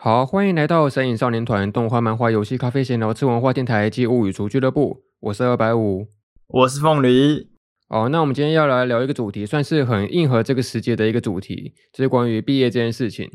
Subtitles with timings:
[0.00, 5.02] 好，欢迎来到神影少年团动画、漫画、游戏、咖啡闲聊之文化电台及物语厨俱乐部。
[5.18, 6.06] 我是二百五，
[6.46, 7.48] 我是凤梨。
[7.88, 13.28] 哦，那我们今天要来聊一个主题，算是很应和这个时节的一个主题，就是关于毕业这件事情。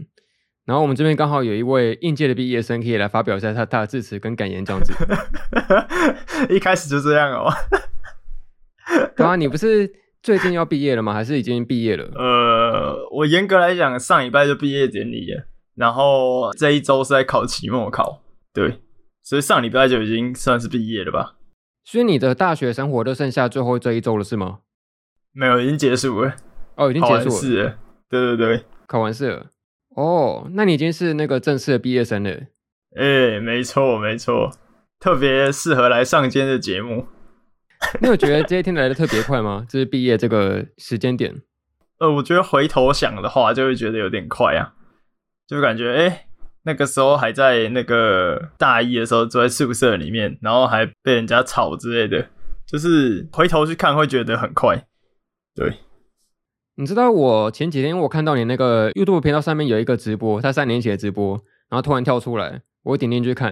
[0.63, 4.93] 然后我们这边刚好有一位应届的毕业生，可以来发表一下他他的致辞跟感言这样子。
[6.49, 7.51] 一开始就这样哦。
[9.17, 9.91] 对啊，你不是
[10.21, 11.13] 最近要毕业了吗？
[11.13, 12.05] 还是已经毕业了？
[12.15, 15.47] 呃，我严格来讲，上礼拜就毕业典礼了。
[15.75, 18.21] 然后这一周是在考期末考，
[18.53, 18.81] 对，
[19.23, 21.35] 所以上礼拜就已经算是毕业了吧？
[21.83, 24.59] 所以你的大学生活都剩下最后这一周了，是吗？
[25.33, 26.33] 没有，已经结束了。
[26.75, 27.63] 哦，已经结束了。
[27.63, 27.77] 了。
[28.07, 29.47] 对对对，考完试了。
[29.95, 32.29] 哦，那你已经是那个正式的毕业生了。
[32.95, 34.51] 哎，没错没错，
[34.99, 37.07] 特别适合来上今天的节目。
[37.99, 39.65] 你有觉得这一天来的特别快吗？
[39.67, 41.41] 就是毕业这个时间点。
[41.99, 44.73] 呃，我觉得回头想的话，就会觉得有点快啊。
[45.47, 46.25] 就感觉哎、
[46.63, 52.29] 那个时候还在那个大一的时候，住在宿舍里面，然后还被人家吵之类的，
[52.65, 54.85] 就是回头去看会觉得很快。
[55.53, 55.79] 对，
[56.75, 61.33] 你知道我前几天我看到你那个 YouTube 频道上面有一个直播，他三年前的直播，
[61.69, 63.51] 然后突然跳出来，我点进去看，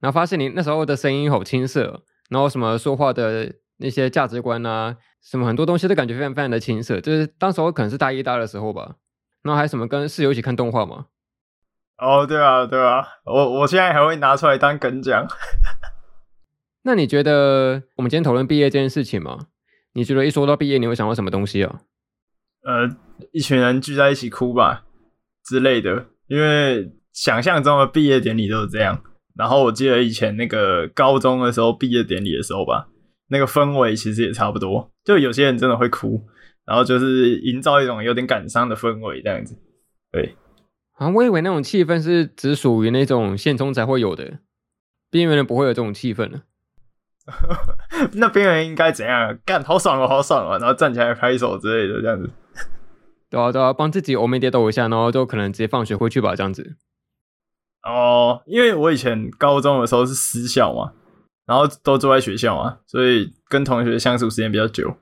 [0.00, 8.96] 然后发现你那时候的声音好青涩，然后什么说话的那些价值观啊，什么很多东西都感觉非常非常的青涩，就是当时候可能是大一大二的时候吧，
[9.42, 11.06] 然后还什么跟室友一起看动画嘛。
[11.98, 15.26] 哦，对啊，对啊，我我现在还会拿出来当梗讲。
[16.82, 19.48] 那你觉得我们今天讨论毕业这件事情吗？
[19.94, 21.80] 你觉得一说到毕业，你会想到什么东西啊？
[22.62, 22.88] 呃，
[23.32, 24.84] 一群人聚在一起哭吧
[25.44, 29.02] 之类的，因为想象中的毕业典礼都是这样。
[29.36, 32.88] 然后我记得以前那个高中的时候毕业典礼的时候吧，
[33.28, 36.24] 那个氛围其实也差不多，就有些人真的会哭，
[36.64, 39.58] 然后就是营造一种有点感伤的氛围这样子，
[40.12, 40.36] 对。
[40.98, 44.38] 啊，我以为那种气氛是只属于那种现充才会有的，
[45.10, 46.42] 边缘人不会有这种气氛呢。
[48.14, 49.38] 那边缘人应该怎样？
[49.44, 52.28] 干，好爽哦，好爽哦，然后站起来拍手之类的，这样子。
[53.30, 56.76] 对啊，对啊，帮自己欧美跌抖一下，然后就可能直接放学回去吧，这样子。
[57.84, 60.94] 哦，因为我以前高中的时候是私校嘛，
[61.46, 64.96] 然后都住在学校嘛，所以跟同学相处时间比较久，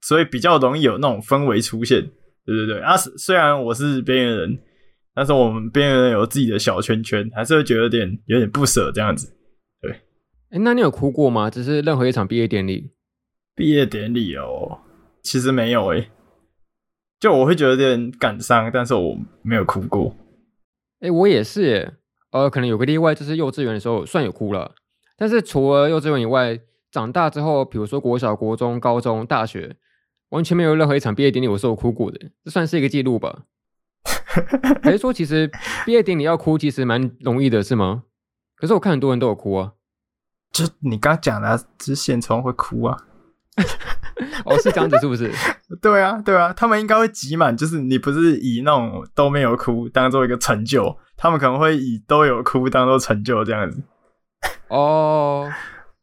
[0.00, 2.10] 所以比较容易有那种氛围出现。
[2.46, 4.58] 对对对，啊，虽然我是边缘人。
[5.14, 9.36] 但是我们边缘人有自己的小圈圈，还是会觉得有点有点不舍这样子。
[9.80, 9.90] 对，
[10.50, 11.50] 哎，那你有哭过吗？
[11.50, 12.92] 只是任何一场毕业典礼？
[13.54, 14.80] 毕业典礼哦，
[15.22, 16.10] 其实没有诶。
[17.20, 20.16] 就我会觉得有点感伤，但是我没有哭过。
[21.00, 21.94] 哎，我也是耶。
[22.30, 24.74] 呃，可能有个例外，就是幼稚园的时候算有哭了。
[25.18, 26.58] 但是除了幼稚园以外，
[26.90, 29.76] 长大之后，比如说国小、国中、高中、大学，
[30.30, 32.18] 完全没有任何一场毕业典礼我是有哭过的。
[32.42, 33.44] 这算是一个记录吧。
[34.82, 35.50] 还是说，其实
[35.84, 38.04] 毕业典礼要哭，其实蛮容易的，是吗？
[38.56, 39.72] 可是我看很多人都有哭啊。
[40.52, 42.96] 就你刚刚讲的，只现充会哭啊。
[44.44, 45.30] 哦，是这样子，是不是？
[45.80, 53.82] 对啊，对啊，他们应该会挤满，就是你不是以那种都没有哭当做一个成就，他们可能会以都有哭当做成就这样子。
[54.68, 55.50] 哦，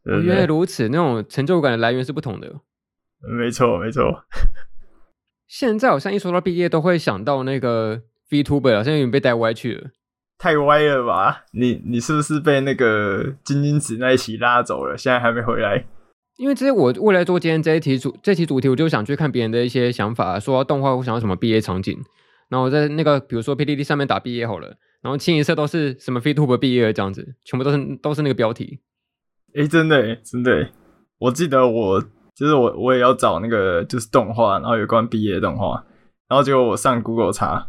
[0.03, 2.47] 原来如此，那种成就感的来源是不同的。
[3.37, 4.25] 没错，没错。
[5.47, 9.89] 现在好像一说到毕业，都会想到那个 VTuber 好像有点被带歪去了。
[10.37, 11.45] 太歪了吧？
[11.51, 14.97] 你你是不是被那个金金子那一期拉走了？
[14.97, 15.85] 现在还没回来？
[16.37, 21.97] 因为这些我未来做今天这一题主这题主题，我就想去看别人的一些想法，说动画我想要什么毕业场景，
[22.47, 24.67] 然后我在那个比如说 PDD 上面打毕业好了，
[25.01, 28.79] 然后清一色都是什么 VTuber 毕业这样子，全部都是都是那个标题。
[29.53, 30.69] 哎，真的真的，
[31.17, 32.03] 我记得我。
[32.35, 35.83] 就是我，我也要找那个就是动画，然后有关毕业的动画，
[36.29, 37.67] 然后结果我上 Google 查，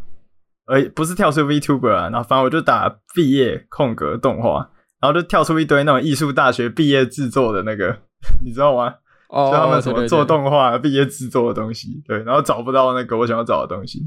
[0.67, 4.69] 呃，不是跳出 VTuber 啊，然后反正我就打毕业空格动画，
[5.01, 7.97] 然后就跳出一堆那种艺术大学毕业制作的那个，
[8.43, 8.95] 你知道吗？
[9.29, 14.01] 哦，就他们什么做动画毕业制作的东西，对，然后找不到那个我想要找的东西，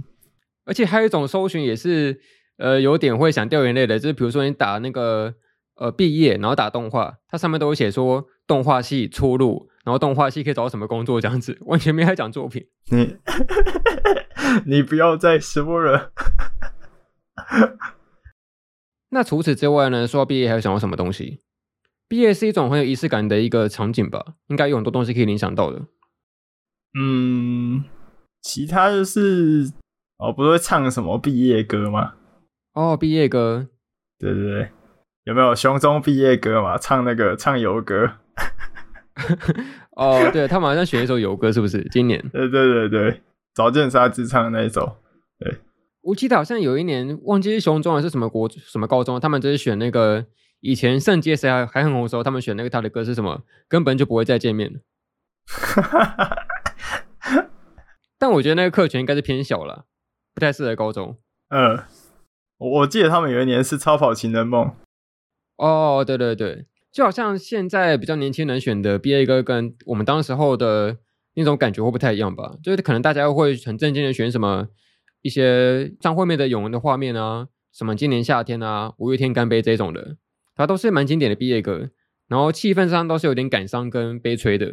[0.64, 2.19] 而且还有一种搜寻也是，
[2.59, 5.34] 呃，有点会想掉眼泪的，就是比如说你打那个
[5.76, 9.69] 呃毕业，然后打动画，它上面都会写说动画系出路。
[9.84, 12.66] 然后动画系可以找到什么工作这样子，完全没在讲作品。
[12.90, 13.16] 你
[14.66, 16.12] 你不要再说了。
[19.10, 20.06] 那除此之外呢？
[20.06, 21.42] 说到毕业还有想到什么东西？
[22.08, 24.34] 毕业是一种很有仪式感的一个场景吧？
[24.48, 25.82] 应该有很多东西可以联想到的。
[26.98, 27.84] 嗯，
[28.42, 29.72] 其他的是
[30.19, 32.14] 哦，不是会唱什么毕业歌吗？
[32.72, 33.69] 哦，毕业歌。
[34.19, 34.70] 对对对，
[35.25, 36.78] 有没有熊中毕业歌嘛？
[36.78, 38.14] 唱那个唱游歌。
[39.96, 41.82] 哦，对，他们好像选一首游歌，是不是？
[41.90, 42.20] 今年？
[42.32, 43.22] 对对对对，
[43.55, 44.96] 早见沙织唱的那一首。
[45.38, 45.58] 对，
[46.02, 50.26] 我记得好像有一年忘记是雄中还是什么国什么高中，他们就是选那个
[50.61, 53.43] 以前圣结谁还还很红的时候，他们选那个他的歌是什么？
[53.69, 54.81] 根本就不会再见面。
[58.19, 59.84] 但我觉得那个课权应该是偏小了，
[60.34, 61.19] 不太适合高中。
[61.50, 61.82] 嗯，
[62.58, 64.72] 我记得他们有一年是超跑情人梦。
[65.56, 66.64] 哦，对对对，
[66.94, 70.96] 就好像现在比较年轻人选的毕业歌，跟我们当时候的
[71.35, 72.56] 那种感觉会不太一样吧？
[72.62, 74.69] 就是可能大家会很正经的选什么。
[75.23, 80.19] 一些张惠妹的《永恒的画面》啊，什么今年夏天啊，五月天干杯这种的，
[80.55, 81.88] 它都是蛮经典的毕业歌，
[82.29, 84.67] 然后气氛上都是有点感伤跟悲催的。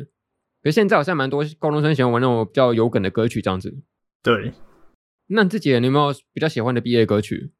[0.62, 3.78] 可是现在好像蛮多高中生喜欢玩那种比较有梗的歌曲，这样子。
[4.22, 4.52] 对，
[5.28, 7.54] 那你自己你有没有比较喜欢的毕业歌曲？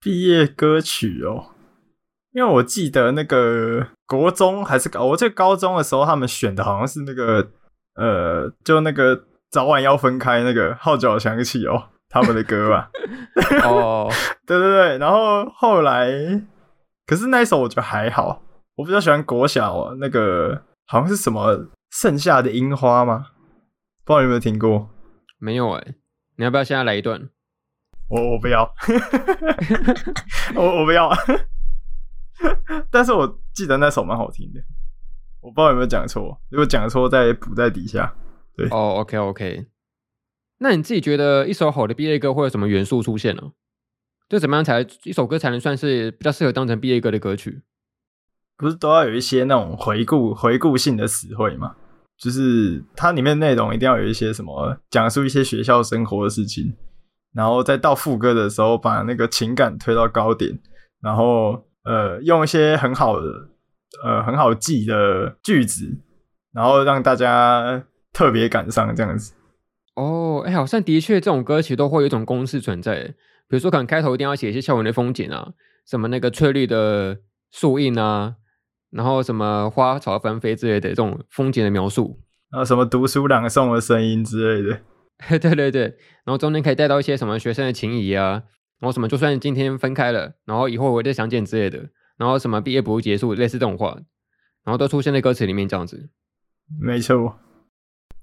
[0.00, 1.53] 毕业歌曲哦，
[2.34, 7.48] 因为我记得那个国中还是高，我记得高中的时候他们选的好像是那个
[7.94, 11.84] 呃，就那个早晚要分开那个号角响起哦。
[12.10, 12.90] 他们的歌吧，
[13.66, 14.08] 哦，
[14.46, 16.08] 对对对，然后后来，
[17.06, 18.40] 可是那一首我觉得还好，
[18.76, 21.52] 我比较喜欢国小那个，好像是什么
[21.90, 23.26] 《盛夏的樱花》吗？
[24.04, 24.88] 不知道有没有听过？
[25.40, 25.94] 没有哎、欸，
[26.36, 27.28] 你要不要现在来一段？
[28.08, 28.72] 我我不要，
[30.54, 31.10] 我我不要，
[32.90, 34.60] 但是我记得那首蛮好听的，
[35.40, 38.14] 我不知道有没有讲错，如果讲错再补在底下。
[38.56, 39.66] 对，哦，OK OK。
[40.58, 43.52] 那你自己觉得一首好的毕业歌会有什么元素出现呢？
[44.28, 47.62] 就怎么样才一首歌才能算是比较适合当成毕业歌的歌曲？
[48.56, 51.74] 不是都要有一些那种回顾回顾性的词汇吗？
[52.16, 56.74] 就是它里面内容一定要有一些什么讲述一些学校生活的事情，
[57.32, 60.56] 然后再到副歌的时候把那个情感推到高点，
[61.02, 63.26] 然后呃用一些很好的
[64.02, 65.98] 呃很好记的句子，
[66.52, 69.34] 然后让大家特别感伤这样子。
[69.94, 73.14] 哦，哎，好像的确，这种歌曲都会有一种公式存在。
[73.46, 75.52] 比如说，可能开头一定要写一些校园的风景啊，
[75.86, 77.18] 什么那个翠绿的
[77.52, 78.34] 树荫啊，
[78.90, 82.18] 然后什么花草纷飞之类的这种风景的描述，
[82.50, 84.80] 然后什么读书朗诵的声音之类的。
[85.38, 85.82] 对对对，
[86.24, 88.42] 然后中间可以带到一些什么学生的情谊啊，
[88.80, 93.98] 然后什么就算今天分开了，然后以后我会再相见之类的，然后什么毕业不会结束，类似这种话，
[94.64, 96.10] 然后都出现在歌词里面这样子。
[96.80, 97.38] 没错。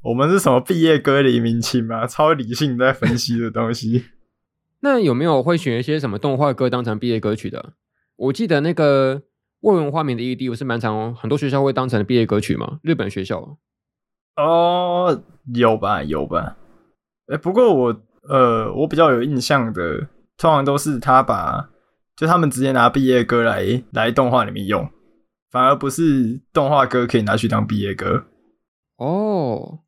[0.03, 2.07] 我们是什么毕业歌黎明期吗？
[2.07, 4.05] 超理性在分析的东西。
[4.81, 7.73] 那有没有会选一些什么动画歌当成毕业歌曲的？
[8.15, 9.17] 我记得那个
[9.59, 12.79] 《未闻花名的 ED》是蛮常很多学校会当成毕业歌曲嘛？
[12.81, 13.59] 日本学校
[14.37, 15.23] 哦，
[15.53, 16.57] 有吧有吧。
[17.27, 20.07] 哎、欸，不过我呃，我比较有印象的，
[20.41, 21.69] 通常都是他把
[22.15, 24.89] 就他们直接拿毕业歌来来动画里面用，
[25.51, 28.25] 反而不是动画歌可以拿去当毕业歌。
[28.97, 29.81] 哦。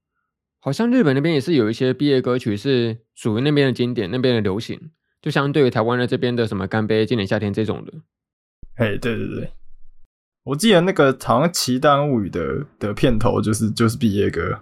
[0.59, 4.79] 好像日本那边也是有一些毕业歌曲是属于那边的经典，那边的流行，
[5.23, 7.91] 就相对于台湾的这边的什么干杯、今年夏天这种的。
[8.77, 9.51] 嘿，对对对，
[10.43, 14.59] 我记得那个好像《奇蛋物语》的的片头就是就是毕业歌。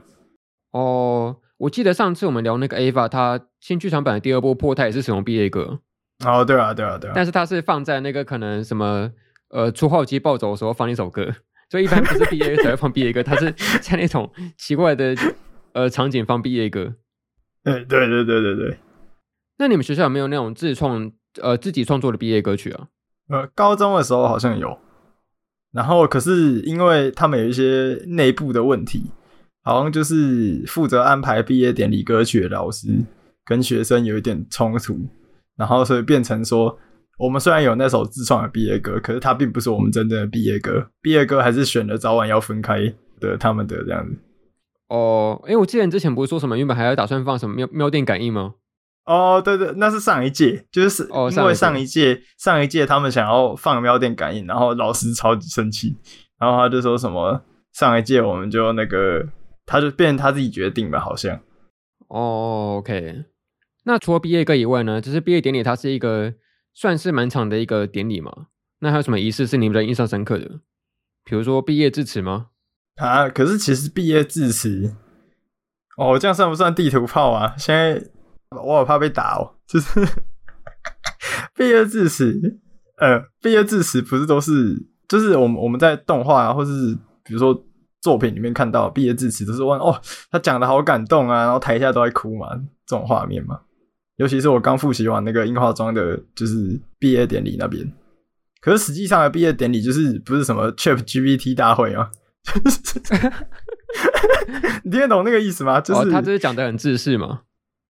[0.71, 5.79] 哦，我记得上次我们聊那个 Ava，他新剧场版的第二部破太也是使用毕业歌。
[6.25, 7.13] 哦，对啊，对啊，对啊。
[7.15, 9.09] 但是它是放在那个可能什么
[9.51, 11.33] 呃初号机暴走的时候放一首歌，
[11.69, 13.49] 所以一般不是毕业歌才会放毕业歌，它是
[13.81, 15.15] 在那种奇怪的。
[15.73, 16.95] 呃，场景放毕业歌，
[17.63, 18.77] 对对对对对对。
[19.57, 21.09] 那你们学校有没有那种自创
[21.41, 22.87] 呃自己创作的毕业歌曲啊？
[23.29, 24.77] 呃，高中的时候好像有，
[25.71, 29.11] 然后可是因为他们有一些内部的问题，
[29.63, 32.89] 好像就是负责安排毕业典礼歌曲的老师
[33.45, 34.98] 跟学生有一点冲突，
[35.57, 36.78] 然后所以变成说，
[37.18, 44.18] 我们虽然有那首自创的毕业歌，可是它并不是我们真正的毕业歌，毕业歌还是选了早晚要分开的他们的这样子。
[44.90, 48.56] 哦，哎、欸，我记得你之前不是说什么原本还要打算放什么喵喵电感应吗？
[49.06, 55.98] 哦，对对，那是上一届，就是因为上一届、哦、上一届他们想要放喵电感应，然后老师超级生气，
[56.40, 57.42] 然后他就说什么
[57.74, 59.26] 上一届我们就那个，
[59.66, 61.40] 他就变成他自己决定吧，好像。
[62.10, 63.24] 哦，OK，
[63.83, 66.33] 那除了毕业歌以外呢，就是毕业典礼，它是一个
[66.73, 68.31] 算是蛮长的一个典礼嘛。
[68.80, 70.59] 那还有什么仪式是你们的印象深刻的？
[71.23, 72.47] 比如说毕业致辞吗？
[72.95, 73.30] 啊！
[73.30, 74.95] 可是其实毕业致辞，
[75.97, 77.56] 哦，这样算不算地图炮啊？
[77.57, 78.04] 现在
[78.50, 79.56] 我好怕被打哦。
[79.66, 80.00] 就是
[81.56, 82.59] 毕业致辞，
[82.97, 87.66] 呃，毕业致辞不是都是，就是我们我们在动画啊，或是比如说
[88.02, 92.50] 作品里面看到毕业致辞，都是问哦，他讲的好感动啊，然后台下都在哭嘛，
[92.85, 93.61] 这种画面嘛。
[94.21, 97.92] 尤其是我刚复习完那个樱花庄的，就是毕业典礼那边。
[98.61, 102.11] 可是实际上的毕业典礼，就是不是什么 ChatGPT 大会啊。
[104.83, 105.81] 你听得懂那个意思吗？
[105.81, 107.42] 就是、哦、他就是讲的很自私嘛，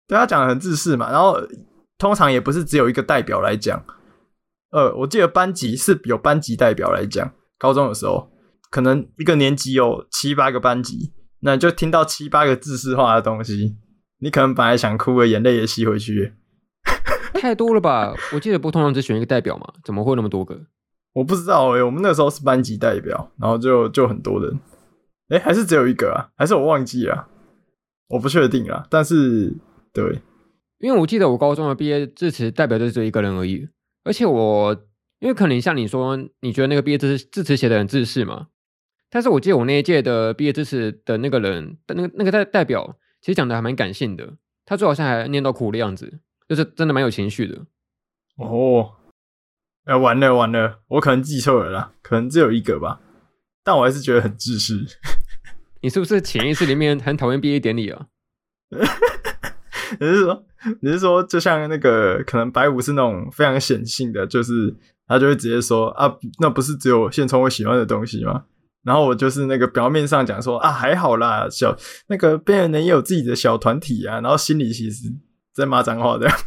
[0.08, 1.10] 对他讲的很自私嘛。
[1.10, 1.42] 然后
[1.98, 3.84] 通常也不是只有一个代表来讲。
[4.70, 7.34] 呃，我记得班级是有班级代表来讲。
[7.58, 8.30] 高中的时候，
[8.70, 13.76] 可能一个年级有七八个班级，那就听到七八个知识化的东西，
[14.20, 16.34] 你可能本来想哭的眼泪也吸回去。
[17.34, 18.14] 太多了吧？
[18.34, 20.60] 我记得不通常只选一个代表嘛，怎么会那么多个？
[21.14, 24.60] 我不知道诶、欸，我们那时候是班级代表，然后就就很多人。
[25.30, 26.30] 诶、欸，还是只有一个啊？
[26.38, 27.28] 还是我忘记了？
[28.10, 28.86] 我不确定啊。
[28.90, 29.54] 但是
[29.94, 30.20] 对，
[30.80, 33.68] 因为我记得我高中的毕业致辞代表就只有一个人而已，
[34.04, 34.86] 而且我。
[35.22, 38.48] 因为可能像你说，你觉得那个毕业致致辞写的很自私嘛？
[39.10, 44.36] 但是我记得我那一届的毕业致辞的那个人，那个那个代代表，其实讲的还蛮感性的。
[44.66, 47.66] 他最好像还念到哭的样子，就是真的蛮有情绪的。
[48.36, 48.92] 哦，
[49.86, 53.02] 哎，完了完了，我可能记错了啦，可能只有一个吧。
[53.64, 54.86] 但我还是觉得很自私。
[55.82, 58.08] 你是不是潜意识里面很讨厌毕业典礼啊？
[60.00, 60.46] 你是说，
[60.82, 64.76] 你是说，就像那个可能白五是那种非常显性的，就是。
[65.12, 68.46] 他就会直接说啊，那不是只有现充会喜欢的东西吗？
[68.84, 71.76] 然后我就是那个表面上讲说啊，还好啦，小
[72.08, 75.10] 那个边缘人也有自己的小团体啊，然后心里其实
[75.54, 76.38] 在骂脏话这样。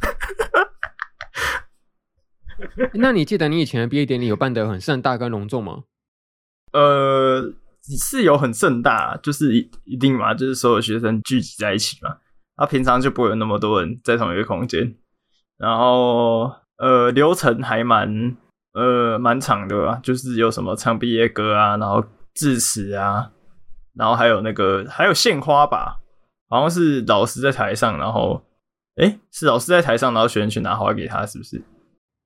[2.95, 5.85] 那你记得你以前的毕业典礼有办得很盛大跟隆重吗？
[6.73, 7.53] 呃，
[7.99, 12.17] 是有很盛大，就是一一定嘛，就是所有学生聚集在一起嘛。
[12.57, 14.95] 啊平常就不会有那么多人在同一个空间，
[15.59, 18.37] 然后呃，流程还蛮。
[18.75, 22.03] 呃，蛮长的吧，就是有什么唱毕业歌啊，然后
[22.35, 23.33] 致辞啊，
[23.95, 26.01] 然后还有那个还有献花吧，
[26.49, 28.43] 好像是老师在台上，然后，
[28.97, 31.63] 诶，是老师在台上，然后学生去拿花给他，是不是？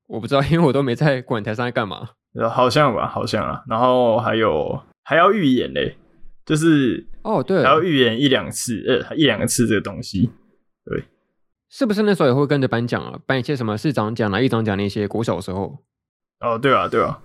[0.09, 2.11] 我不知道，因为我都没在管台上在干嘛。
[2.51, 3.65] 好像吧，好像啊。
[3.67, 5.97] 然后还有还要预演嘞，
[6.45, 10.31] 就是哦，对，还要预演一两次，呃，一两次这个东西，
[10.85, 11.05] 对，
[11.71, 15.09] 是不是那时候也会跟着颁奖啊，颁一些什么市长奖啊、议长奖那些？
[15.09, 15.79] 国小的时候。
[16.41, 17.19] 哦，对啊，对啊，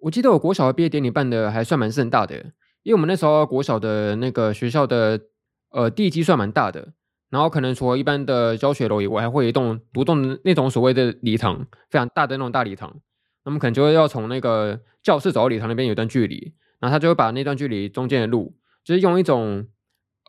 [0.00, 2.36] 我记得我国小的毕业典礼办的还算蛮盛大的，
[2.82, 5.20] 因为我们那时候国小的那个学校的
[5.70, 6.92] 呃地基算蛮大的，
[7.28, 12.94] 然后可能除了一般的教学楼以外，还会一栋独栋的那种所谓的礼堂，非常大的那种大礼堂，
[13.44, 18.54] 那么可能就会要从那个教室走到礼堂那边有一段距离，然后他就会把那段距离中间的路，
[18.84, 19.66] 就是用一种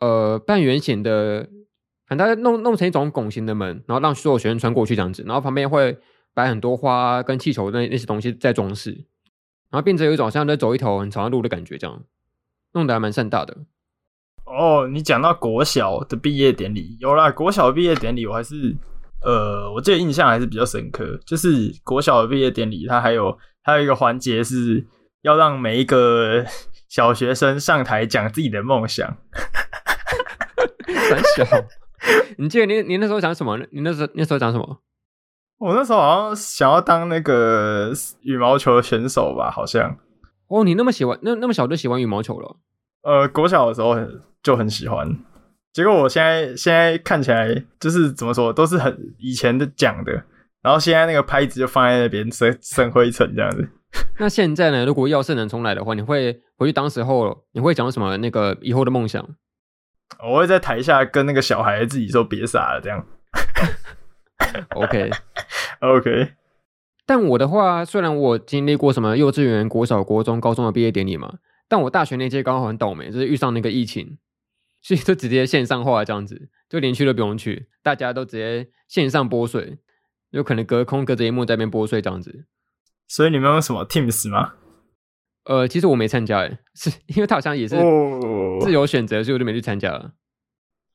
[0.00, 1.48] 呃半圆形的，
[2.06, 5.98] 反正弄弄成一种拱形的门，然后让所有学生穿过去这样子，然后旁边会。
[6.34, 9.04] 摆很多花跟气球那那些东西在装饰，
[9.72, 12.04] 然后变成有一种像在走一条很长的路的感觉，这样
[12.74, 13.56] 弄得还蛮盛大的。
[14.44, 18.76] 哦，你讲到国小的毕业典礼，有啦，国小的毕业典礼我还是
[19.22, 21.18] 呃，我记得印象还是比较深刻。
[21.24, 24.86] 就是国小的毕业典礼，它还有还有一个环节是
[25.22, 26.44] 要让每一个
[26.88, 29.08] 小学生上台讲自己的梦想。
[30.84, 31.64] 很小，
[32.36, 33.58] 你记得你你那时候讲什么？
[33.70, 34.80] 你那时候那时候讲什么？
[35.62, 37.92] 我那时候好像想要当那个
[38.22, 39.96] 羽毛球的选手吧，好像。
[40.48, 42.56] 哦，你那么喜欢，那那么小就喜欢羽毛球了？
[43.02, 43.96] 呃，国小的时候
[44.42, 45.16] 就很喜欢。
[45.72, 50.12] 结果我现在现在看起来就是怎么说，都是很以前的讲的，
[50.62, 53.68] 然后现在那个拍子就放在那边生生灰尘这样子。
[54.18, 54.84] 那现在呢？
[54.84, 58.16] 如果要是能重来的话，你会回去当时候，你会讲什么？
[58.16, 59.24] 那个以后的梦想？
[60.28, 63.06] 我会在台下跟那个小孩自己说别傻了这样。
[64.70, 65.10] OK，OK，okay.
[65.80, 66.32] Okay.
[67.04, 74.18] 但我的话，虽然我经历过什么幼稚园、国小、国中、高中的毕业典礼嘛，但我大学那届刚好很倒霉，就是遇上那个疫情，
[74.80, 79.78] 所以就直接线上化这样子，就连去都不用去，大家都直接线上拨水，
[80.30, 82.46] 有可能隔空隔着萤幕在那边拨水这样子。
[83.08, 84.54] 所以你们用什么 Teams 吗？
[85.44, 87.74] 呃，其实我没参加，诶，是因为他好像也是
[88.60, 90.12] 自由选择，所以我就没去参加了。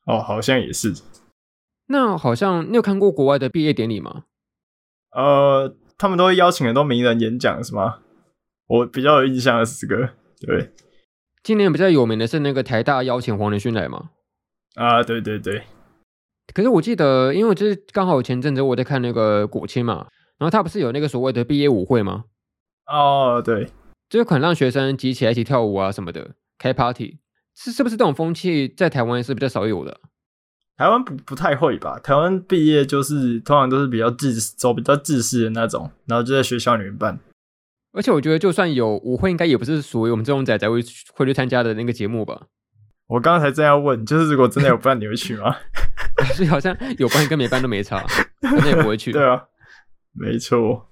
[0.06, 0.94] 哦，好像也是。
[1.88, 4.24] 那好像你有看过国外的毕业典礼吗？
[5.10, 8.00] 呃，他们都会邀请很多名人演讲，是吗？
[8.66, 10.10] 我比较有印象的是这个。
[10.40, 10.70] 对，
[11.42, 14.10] 今年比较有名的是那个台大邀请黄仁勋来嘛？
[14.74, 15.62] 啊，对对对。
[16.54, 20.06] 可是我记得，因为就是刚好前阵子我在看那个国青嘛，
[20.38, 22.24] 然后他不是有那个所谓的毕业舞会吗？
[22.86, 23.66] 哦，对，
[24.08, 27.18] 就是可能让学生集起来一起跳舞啊什么的，开 party，
[27.54, 30.00] 是是不是这种风气在台湾是比较少有的？
[30.78, 31.98] 台湾不不太会吧？
[31.98, 37.18] 台湾毕业就是通常都是比较自走比较自私的那种，然后就在学校里面办。
[37.92, 40.80] 而且我觉得，就算有舞会，应该也不是属于我们这种仔仔会
[41.14, 42.42] 会去参加的那个节目吧？
[43.08, 45.56] 我刚才正要问，就是如果真的有办，你会去吗？
[46.34, 47.98] 所 以好像有办跟没办都没差，
[48.42, 49.10] 反正也不会去。
[49.12, 49.46] 对啊，
[50.12, 50.86] 没错。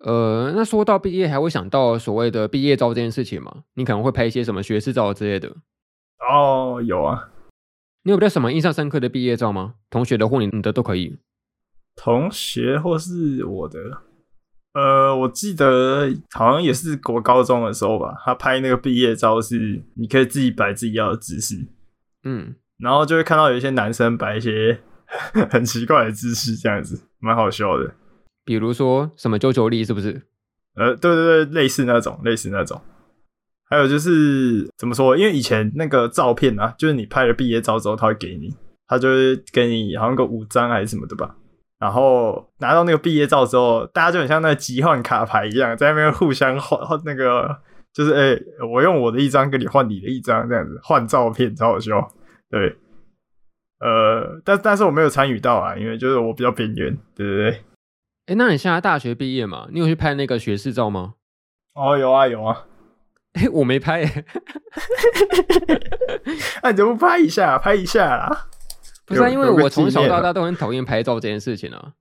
[0.00, 3.62] 呃，那说到毕业，还会想到所谓的毕业照这件事情吗？
[3.74, 5.54] 你可能会拍一些什么学士照之类的？
[6.28, 7.28] 哦，有啊。
[8.08, 9.74] 你有比较什么印象深刻的毕业照吗？
[9.90, 11.18] 同学的或你的都可以。
[11.94, 13.78] 同学或是我的，
[14.72, 21.56] 呃，我记得好像也是国高中的时候吧，他拍那个毕业照是你可以自己摆自己要的姿势，
[22.24, 24.80] 嗯，然后就会看到有一些男生摆一些
[25.50, 27.92] 很奇怪的姿势，这样子蛮好笑的。
[28.42, 30.22] 比如说什么九九力是不是？
[30.76, 32.80] 呃，对对对，类似那种，类似那种。
[33.70, 35.16] 还有就是怎么说？
[35.16, 38.48] 因为以前那个照片啊，就是你拍了毕业照之后，他会给你，
[38.86, 41.36] 他就会给你好像个五张还是什么的吧。
[41.78, 47.56] 然后拿到那个毕业照之后，大家就很像那个集换卡牌一样，在那边互相换那个，
[47.92, 52.10] 就是哎、欸，我用我的一张跟你换你的一张，这样子换照片，超好笑。
[52.50, 52.74] 对，
[53.80, 57.60] 呃，但但是我没有参与到啊，因为就是我比较边缘，对对对。
[58.26, 59.68] 哎，那你现在大学毕业嘛？
[59.70, 61.14] 你有去拍那个学士照吗？
[61.74, 62.64] 哦，有啊有啊。
[63.38, 64.24] 哎，我没拍耶。
[66.62, 68.48] 那你怎么不拍一下，拍一下啦。
[69.06, 71.92] 不是啊，因为我从小到大都很讨厌拍照这件事情啊。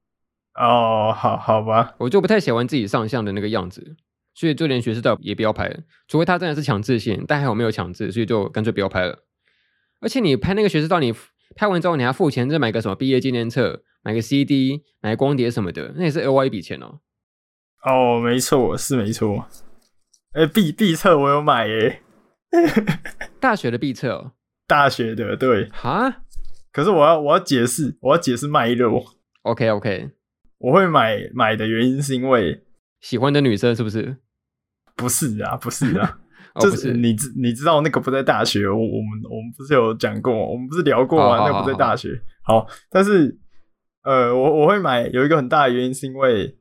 [0.60, 3.96] 哦，好好吧，我就不太喜欢自己上相的那个样子，
[4.34, 9.20] 所以就连学士照也不要拍了，除非他真的是强制性，但还好没有强制，所以就干脆不要拍了。
[10.01, 11.13] 而且你拍那个学士照，你
[11.56, 17.00] 拍完之后你还付钱，再买个什么毕业纪念册，买个 CD，买光碟什么的，那也是额外一笔钱哦。
[17.84, 19.46] 哦，没错，是没错。
[20.38, 22.03] 哎，毕毕测我有买耶，
[23.41, 24.34] 大学的毕测哦，
[24.67, 26.22] 大学的对哈。
[26.72, 29.03] 可是我要我要解释，我要解释脉络。
[29.41, 30.12] OK OK，
[30.60, 32.63] 我会买买的原因是因为
[33.01, 34.17] 喜欢的女生是不是？
[34.96, 36.20] 不是啊，不是啊，
[36.62, 42.10] 就是你知你知道那个不在大学，我我们我们不是有讲过，我们不是聊过啊，那个不在大学。
[42.44, 43.36] 好，但是
[44.03, 46.56] 呃，我我会买有一个很大的原因是因为，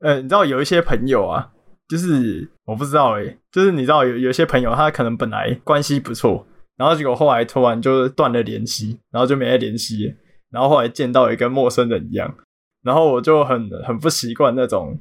[0.00, 1.52] 呃，你知道有一些朋友啊，
[1.88, 6.46] 就是我不知道诶，就是你知道有有些朋友他可能本来关系不错。
[6.78, 10.14] 然后结果后来突然就断了联系，然后就没再联系。
[10.50, 12.34] 然后后来见到也跟陌生人一样，
[12.82, 14.98] 然后我就很很不习惯那种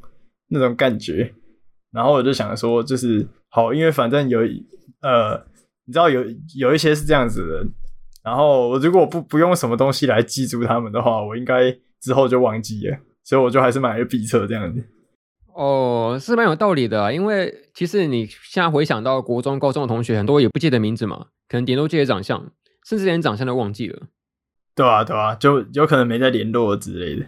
[0.49, 1.33] 那种感觉。
[1.91, 4.41] 然后我就想说，就是好，因为反正有
[5.01, 5.41] 呃，
[5.85, 6.23] 你知道有
[6.57, 7.65] 有一些是这样子的。
[8.21, 12.97] 然后我如果不不用什么东西来记住他们的话，我应该之后就忘记了。
[13.23, 14.83] 所以我就还是买了毕册这样子。
[15.61, 21.27] 哦，是蛮有道理的啊，因为其实你现在回想到国中、高中的同学，很多也不记得名字嘛。
[21.47, 22.51] 可能顶多记得长相，
[22.83, 24.07] 甚至连长相都忘记了。
[24.73, 27.27] 对啊，对啊，就有可能没再联络之类的。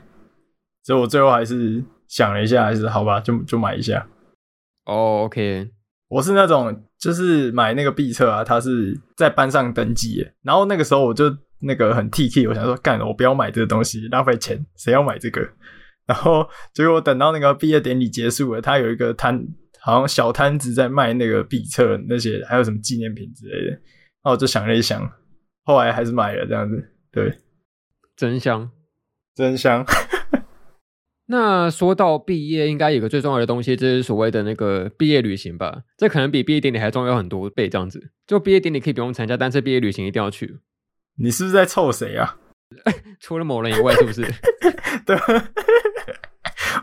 [0.82, 4.08] 所以我最后还是想了一下，还是好吧，就就买一下。
[4.86, 5.70] 哦，OK，
[6.08, 11.26] 我是那种就是买那个毕册啊，他是在班上登记，然后那个时候我就
[11.60, 15.48] 那个很 T K，我想说干了，我不要买这个东西，浪费钱，谁要买这个？
[16.06, 19.46] 然后结果等到那个毕业典礼结束了，他有一个摊，
[19.80, 23.80] 好像小摊子在卖那个笔册那些，还有什么纪念品之类的。
[24.24, 25.10] 那我就想了一想，
[25.64, 26.92] 后来还是买了这样子。
[27.12, 27.40] 对，
[28.16, 28.70] 真香，
[29.36, 29.86] 真香。
[31.28, 35.84] 那说到毕业，应该有个最重要的东西，就是所谓的那个毕业旅行吧？
[35.98, 37.70] 这可能比毕业典礼还重要很多倍。
[37.70, 40.60] 这样子，就毕业典礼可以不用参加，但是毕业旅行一定要去。
[41.18, 42.38] 你是不是在凑谁啊？
[43.22, 44.22] 除了某人以外，是不是？
[45.06, 45.16] 对，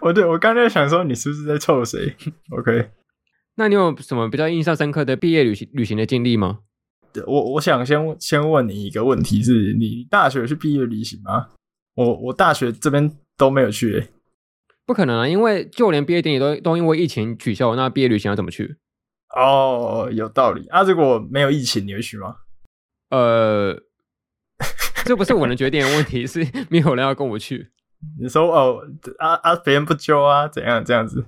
[0.00, 2.16] 我 对我刚才想说，你是不是在臭谁？
[2.56, 2.90] OK，
[3.56, 6.60] 那你有什么比较印象深刻的毕业旅行旅行的经历吗？
[7.26, 11.48] 我我想先先问你一个问题是：是你大学去毕业旅行吗？
[11.94, 14.08] 我我大学这边都没有去、欸，
[14.86, 15.28] 不可能啊！
[15.28, 18.76] 因为就连毕业典礼都都因为疫情取消，那毕业旅行要怎么去？
[19.36, 20.82] 哦，有道理啊！
[20.82, 22.36] 如果没有疫情，你会去吗？
[23.10, 23.76] 呃，
[25.04, 27.70] 这不是我能决定的问题，是没有人要跟我去。
[28.20, 28.82] 你说哦，
[29.18, 30.48] 啊啊，别人不揪啊？
[30.48, 31.24] 怎样这样子？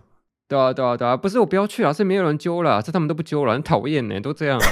[0.48, 1.16] 对啊，对啊，对啊！
[1.16, 4.60] 不是我不要去啊，是没有人揪了，是他们都不揪了，很讨厌呢，都这样。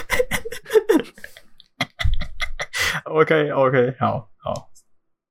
[3.04, 4.70] OK OK，好好，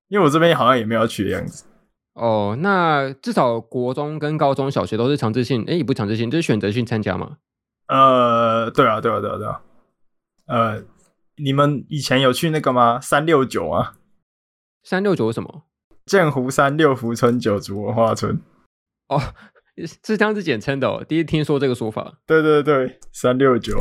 [0.08, 1.66] 因为我这边好像也没有去的样子。
[2.14, 7.38] 哦，那至少国中跟高中小学都是强制性，哎，也不强制性，就是选择性参加嘛。
[7.88, 9.62] 呃，对啊，对啊，对啊，对啊。
[10.48, 10.84] 呃，
[11.38, 13.00] 你们以前有去那个吗？
[13.00, 13.94] 三六九啊？
[14.84, 15.64] 三六九是什么？
[16.10, 18.42] 剑湖山六福村九族文化村。
[19.10, 19.22] 哦，
[19.78, 22.18] 是这样子简称的哦，第一次听说这个说法。
[22.26, 23.80] 对对对，三六九，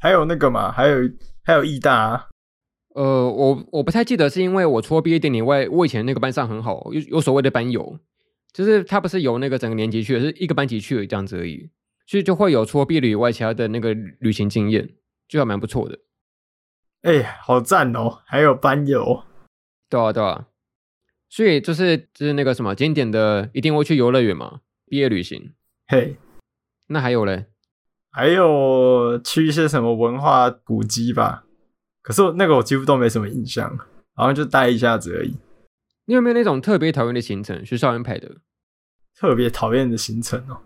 [0.00, 1.08] 还有那个嘛，还有
[1.44, 2.28] 还有义大啊。
[2.96, 7.96] 呃，我我不太记得，是因为我除了毕业典礼外，我以前那个班上很好，有有所谓的班友，
[8.52, 11.70] 就是他不是由那个整个年级去的，是一个班级去的这样子而已，
[12.08, 14.90] 所以就会有除了毕业旅以外其他的那个旅行经验，
[15.28, 16.00] 就还蛮不错的。
[17.02, 19.24] 哎、欸，好赞哦，还有班友，
[19.88, 20.46] 对啊对啊，
[21.32, 25.54] 所以就是就是那个什么经典的，一定会去游乐园嘛，毕业旅行。
[25.88, 26.18] 嘿，
[26.88, 27.46] 那还有嘞？
[28.10, 31.44] 还有去一些什么文化古迹吧。
[32.02, 33.78] 可是那个我几乎都没什么印象，
[34.14, 35.34] 好像就待一下子而已。
[36.04, 37.64] 你有没有那种特别讨厌的行程？
[37.64, 38.36] 学校安排的
[39.18, 40.60] 特别讨厌的行程哦，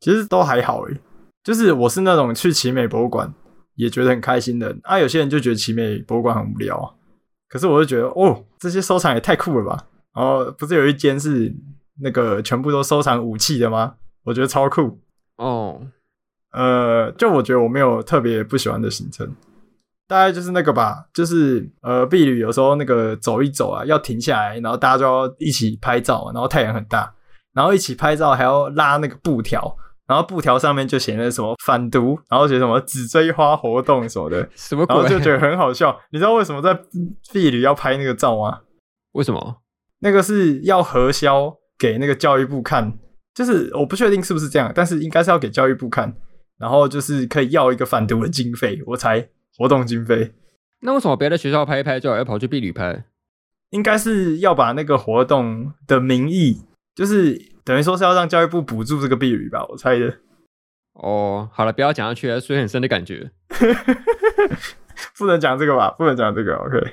[0.00, 0.96] 其实都还好诶。
[1.44, 3.30] 就是我是那种去奇美博物馆
[3.74, 4.98] 也觉得很开心的人啊。
[4.98, 6.94] 有些人就觉得奇美博物馆很无聊啊，
[7.46, 9.86] 可是我就觉得哦，这些收藏也太酷了吧。
[10.18, 11.54] 然后不是有一间是
[12.00, 13.94] 那个全部都收藏武器的吗？
[14.24, 14.98] 我觉得超酷
[15.36, 15.80] 哦。
[16.50, 19.32] 呃，就我觉得我没有特别不喜欢的行程。
[20.08, 27.14] 大概就是那个吧，就是呃，避旅有时候那个走一走啊，要停下来，然后大家就要一起拍照，然后太阳很大，
[27.54, 29.76] 然后一起拍照还要拉那个布条，
[30.08, 34.96] 然后布条上面就写那什么反毒，然后写什么纸锥花活动什么的，什么鬼？
[34.96, 35.96] 然后就觉得很好笑。
[36.10, 36.74] 你知道为什么在
[37.32, 38.60] 避旅要拍那个照吗？
[39.12, 39.56] 为什么？
[40.00, 42.98] 那个是要核销给那个教育部看，
[43.34, 46.14] 就是我不确定是不是这样，但是应该是要给教育部看，
[46.58, 49.28] 然后就是可以要一个反毒的经费，我猜。
[49.56, 50.34] 活动经费，
[50.82, 53.06] 那为什么别的学校拍一拍就要跑去避旅拍？
[53.70, 56.62] 应该是要把那个活动的名义，
[56.94, 60.18] 就是等于说是要让教育部补助这个避旅吧，我猜的。
[60.92, 63.32] 哦，好了，不要讲下去了，水很深的感觉。
[65.18, 65.90] 不能讲这个吧？
[65.98, 66.54] 不能讲这个。
[66.54, 66.92] OK。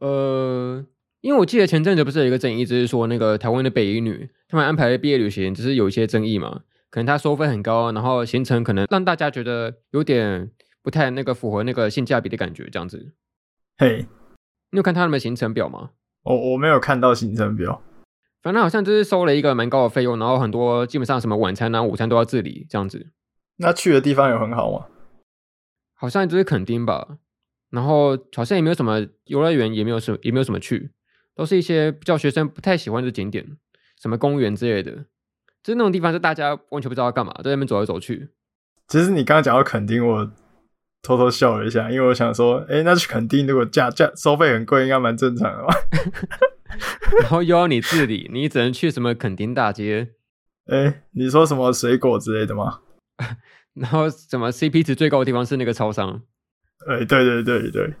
[0.00, 0.84] 呃，
[1.26, 10.50] 因为我记得前阵子不是有一个争议，就是说那个台湾的北一女他们安排的毕业旅行，只是有一些争议嘛，可能她收费很高，然后行程可能让大家觉得有点。
[10.86, 13.12] 不太那个符合那个性价比的感觉，这样子。
[13.76, 14.06] 嘿，
[14.70, 15.90] 你有看他们的行程表吗？
[16.22, 17.82] 我我没有看到行程表，
[18.40, 23.08] 反正好像就是收了一个蛮高的费用，然后很多基本上什么晚餐啊、午餐都要自理这样子。
[23.56, 24.86] 那去的地方有很好吗？
[25.94, 27.18] 好像就是垦丁吧，
[27.70, 30.92] 然后好像也没有什么游乐园，也没有什么也没有什么去，
[31.36, 33.46] 都是一些比较学生不太喜欢的景点，
[34.02, 34.90] 什么公园之类的，
[35.62, 38.30] 就是那种地方是大家完全不知道要干嘛，在那边走来走去。
[38.88, 40.32] 其实你刚刚讲到垦丁，我。
[41.02, 45.72] 偷偷笑了一下，因为我想说，哎、欸，那去垦丁如果价价收费很贵，应该蛮正常的吧？
[47.22, 50.14] 然后又要你自理，你只能去什么垦丁大街？
[50.66, 52.80] 哎、欸，你说什么水果之类的吗？
[53.74, 56.22] 然后什么 CP 值最高的地方是那个超商？
[56.88, 57.94] 哎、欸，对对对对。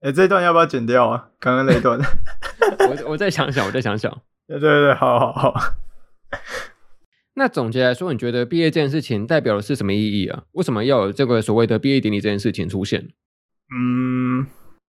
[0.00, 1.28] 哎、欸，这一段要不要剪掉啊？
[1.38, 2.00] 刚刚那一段，
[2.88, 4.10] 我我再想想，我再想想。
[4.48, 5.54] 对对对，好好好。
[7.34, 10.44] 那总结来说，你觉得毕业这件事情代表的是什么意义啊？
[10.52, 13.08] 为什么要有这个所谓的毕业典礼这件事情出现？
[13.74, 14.46] 嗯，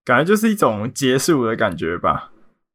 [0.06, 2.32] 感觉就是一种结束的感觉吧，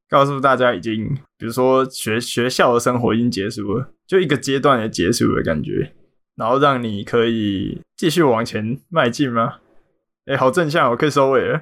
[0.09, 5.93] 告诉大家已经，比如说学学校的生活已经结束了，就一个阶段的结束的感觉，
[6.35, 9.61] 然后让你可以继续往前迈进吗？
[10.27, 11.61] 哎，好正向，我可以收尾了。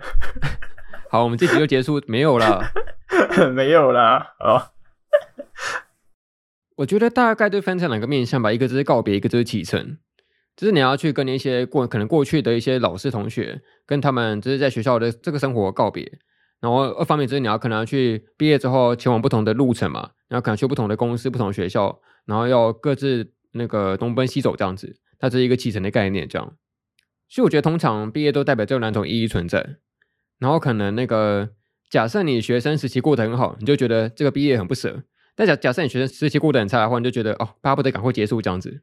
[1.11, 2.63] 好，我们这集就结束，没有了，
[3.53, 4.73] 没有啦，好。
[6.77, 9.99] 我觉得大概就分成两个面向吧，一个就是告别，一个就是启程。
[10.57, 16.19] 就是你要去跟那些过可能过去的一些老师同学，跟他们就是在学校的这个生活告别。
[16.61, 24.95] 然后二方面就是你要可能要去毕业之后前往不同的路程嘛，然后可能去不同的公司、不同学校，然后要各自那个东奔西走这样子。
[25.19, 26.57] 它是一个启程的概念，这样。
[27.33, 29.77] 所以我觉得通常毕业都代表这两种意义存在。
[30.39, 31.49] 然后可能那个
[31.89, 35.03] 假设你学生时期过得很好，你就觉得这个毕业很不舍。
[35.35, 38.83] 但假假设你学生时期过得很差的话，你就觉得哦，巴不得赶快结束这样子。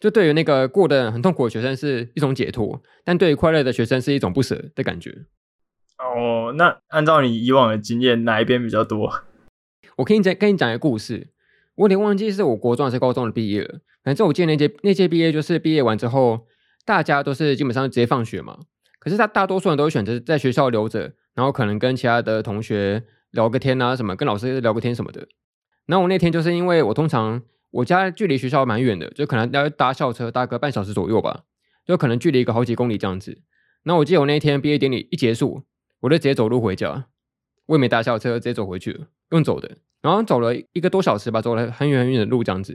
[0.00, 5.26] 就对于那个过得很痛苦的学生是一种解脱，但对于快乐的学生是一种不舍的感觉。
[5.98, 9.22] 哦，那按照你以往的经验，哪一边比较多？
[9.98, 11.28] 我可以再跟你讲一个故事。
[11.76, 13.78] 我有点忘记是我国中还是高中的毕业了。
[14.02, 16.46] 反正我记得那届那届毕业就是毕业完之后，
[16.84, 18.58] 大家都是基本上直接放学嘛。
[18.98, 25.28] 可是他大多数人都会选择在学校留着，然后可能跟其他的同学聊个天啊什么，跟老师聊个天什么的。
[25.86, 31.42] 然后我那天就是因为我通常我家距离学校蛮远的，就可能要搭校车搭个半小时左右吧，
[31.84, 33.42] 就可能距离一个好几公里这样子。
[33.82, 35.64] 然后我记得我那天毕业典礼一结束，
[36.00, 37.06] 我就直接走路回家，
[37.66, 39.70] 我也没搭校车，直接走回去了，用走的。
[40.00, 42.72] 然后走了一个多小时吧，走了很远很远的路这样子。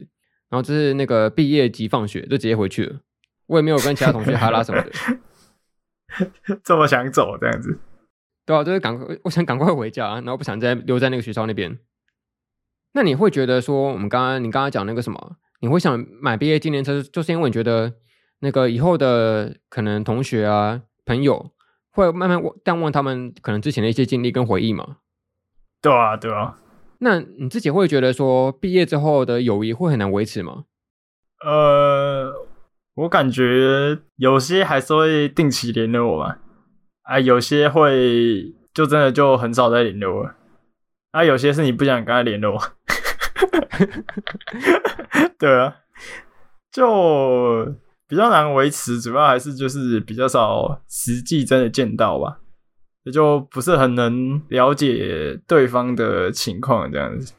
[0.49, 2.99] 然后就是那个毕业即放学，就直接回去了。
[3.49, 4.91] 我也没有跟其他同学哈拉什么的。
[6.63, 7.77] 这么想走这样子？
[8.45, 11.77] 对啊，就是赶快，我想赶快回家，然后不想再留在那个学校那边。
[12.93, 17.93] 那你会觉得说，我们刚刚你刚刚讲那个什么，你会想买毕业纪念册，就是因为你觉得
[18.39, 21.51] 那个以后的可能同学啊朋友
[21.91, 24.97] 会慢慢淡忘他们可能之前的一些经历跟回忆嘛？
[25.81, 26.57] 对啊，对啊。
[27.01, 30.65] 那你自己会觉得说，毕业之后的友谊会很难维持吗？
[31.45, 32.18] 呃，
[32.99, 36.35] 我感觉有些还是会定期联络我嘛，
[37.03, 40.35] 啊，有些会就真的就很少再联络了。
[41.11, 42.61] 啊，有些是你不想跟他联络，
[45.39, 45.77] 对啊，
[46.73, 47.73] 就
[48.05, 52.39] 比较难维持，主要还是就是比较少实际真的见到吧。
[53.05, 57.33] 也就不是很能了解对方的情况这样子。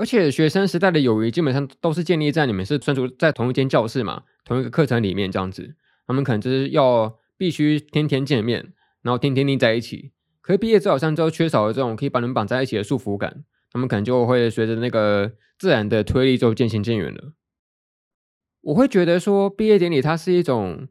[0.00, 5.74] 而且学生时代的友谊基本上都是建立在你们是专注在同一间教室嘛，同一个课程里面这样子。
[6.06, 10.12] 他们可能就是要必须天天见面，然后天天腻在一起。
[10.40, 17.34] 可是毕业之后好像就缺少了这种可以把人绑在一起的束缚感，他们可能就会随着那个自然的推力就渐行渐远了。
[18.62, 20.88] 我会觉得说毕业典礼它是一种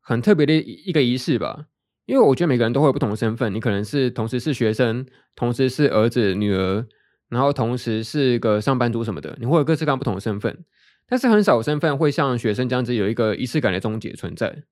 [0.00, 1.66] 很特别的一个仪式吧，
[2.06, 6.86] 因为我觉得每个人都会有不同的身份，你可能是同时是学生，同时是儿子女儿。
[7.32, 10.64] 然后同时是个上班族什么的，你会有各式各样不同的身份，
[11.08, 14.64] 但是很少有身份会像学生这样子有一个仪式感的终结存在。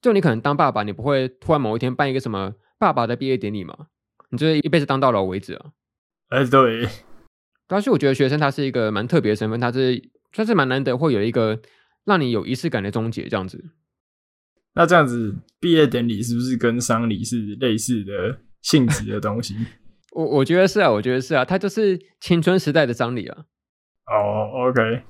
[0.00, 3.76] 就你可能当爸爸，你不会突然某一天办一个什么爸爸的毕业典礼嘛？
[4.30, 5.72] 你就是一辈子当到老为止啊。
[6.28, 6.88] 哎，对。
[7.66, 11.60] 但是我觉得学生他是一个蛮特别的身份，他是算是蛮难得会有一个
[12.04, 13.70] 让你有仪式感的终结这样子。
[14.74, 19.56] 那这样子毕业典礼是不是跟丧礼是类似的性质的东西？
[20.14, 23.44] 我我觉得是啊，我觉得是啊，它就是青春时代的张力啊。
[24.06, 25.02] 哦、oh,，OK。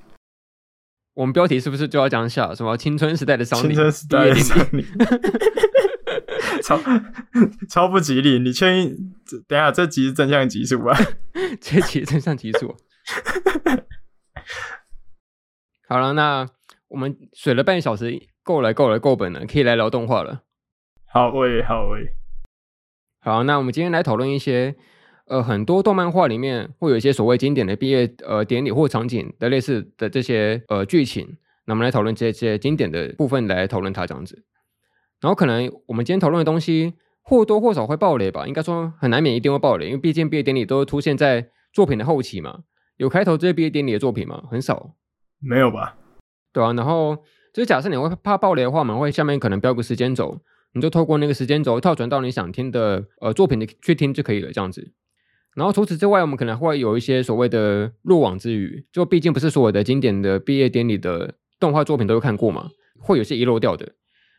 [1.14, 3.66] 我们标题是不是就要讲下什么青春时代的张力？
[3.68, 4.86] 青春时代的张力，
[6.62, 6.78] 超
[7.68, 8.38] 超不吉利。
[8.38, 9.12] 你确定？
[9.48, 10.96] 等一下，这集是正向集数吧？
[11.60, 12.76] 这集是正向集数。
[15.88, 16.48] 好了，那
[16.88, 20.42] 我们水了半小时，够了，够了，够本了，可以来聊动画了。
[21.06, 22.14] 好喂，好喂。
[23.20, 24.76] 好，那我们今天来讨论一些。
[25.26, 34.44] 呃，很多动漫画里面会有一些所谓经典的毕业呃典礼或场景的类似的这些呃剧情，那我们来讨论这些经典的部分来讨论它这样子。
[35.20, 42.64] 然后可能我们今天讨论的东西或多或少会爆雷吧，应该说很难免一定会爆雷，因为毕竟毕业典礼都出现在作品的后期嘛。
[42.96, 44.42] 有开头这些毕业典礼的作品吗？
[44.50, 44.96] 很少，
[45.38, 45.96] 没有吧？
[46.52, 46.72] 对啊。
[46.72, 47.16] 然后
[47.54, 50.40] 就是假设你会怕爆雷的话，我们会下面可能标个时间轴，
[50.74, 54.92] 你就透过那个时间轴跳转到你想听的呃作品的去听就可以了，这样子。
[55.54, 63.92] 然后除此之外，我们可能会有一些所谓的漏网之鱼，就毕竟不是所有的经典的毕业典礼的动画作品都有看过嘛，会有些遗漏掉的。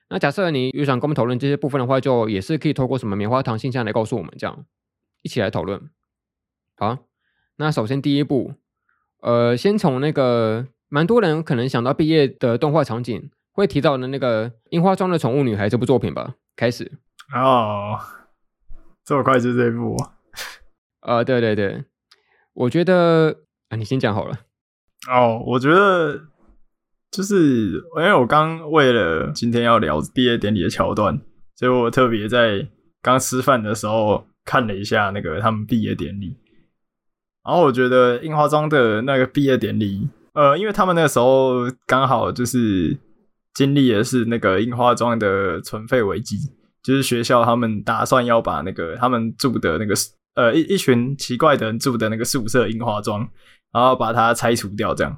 [0.10, 4.66] 那假设你有想跟我们讨论这些部分的话，就也是可以透过什么棉花糖信箱来告诉我们，这样
[5.22, 5.90] 一起来讨论。
[6.76, 6.98] 好，
[7.58, 8.54] 那首先第一部，
[9.22, 16.92] 呃，先从那个蛮多人可能想到毕业的动画场景会提到的那个《樱花庄的宠物女孩》这部作品吧，开始。
[17.34, 18.00] 哦，
[19.06, 19.96] 这么快就这一部。
[21.06, 21.84] 呃，对对对，
[22.54, 23.36] 我觉得
[23.68, 24.40] 啊，你先讲好了。
[25.12, 26.18] 哦，我觉得
[27.12, 31.20] 就是因为我刚为了今天要聊毕业典礼的桥段，
[31.58, 32.66] 所以我特别在
[33.02, 36.38] 刚吃饭的时候看了一下那个他们毕业典礼。
[37.44, 42.98] 然后我觉得樱花庄的那个毕业典礼，呃，因为他们那个时候刚好就是
[43.54, 46.38] 经历的是那个樱花庄的存废危机，
[46.82, 49.94] 就是学校他们打算要把那个他们住的那个。
[50.36, 53.20] 呃，一一群奇怪的人住的那个宿舍樱花庄，
[53.72, 55.16] 然后把它拆除掉，这样，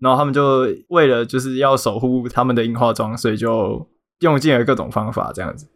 [0.00, 3.88] 然后他们就为了就是要守护他们的樱花庄，所以就
[4.20, 5.68] 用尽了各种方法，这样子。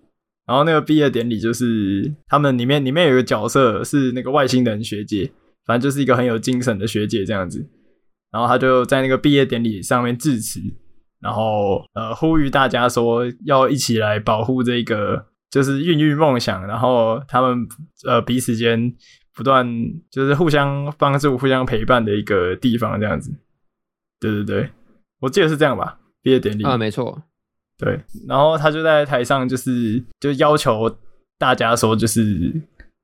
[0.46, 5.30] 然后那个毕业典礼就是他们里面里面有个角色是那个外星人学姐，
[5.64, 7.64] 反正就是一个很有精神的学姐这样子。
[8.32, 10.60] 然后他就在那个毕业典礼上面致辞，
[11.20, 15.26] 然后呃呼吁大家说要一起来保护这个。
[15.50, 17.66] 就是孕育梦想，然后他们
[18.06, 18.94] 呃彼此间
[19.34, 19.66] 不断
[20.10, 23.32] 就是互相帮助、互相陪伴的一个地方，这样子。
[24.20, 24.70] 对对对，
[25.18, 25.98] 我记得是这样吧？
[26.22, 27.22] 毕业典礼啊，没错。
[27.78, 30.94] 对，然后他就在台上，就是就要求
[31.38, 32.52] 大家说，就是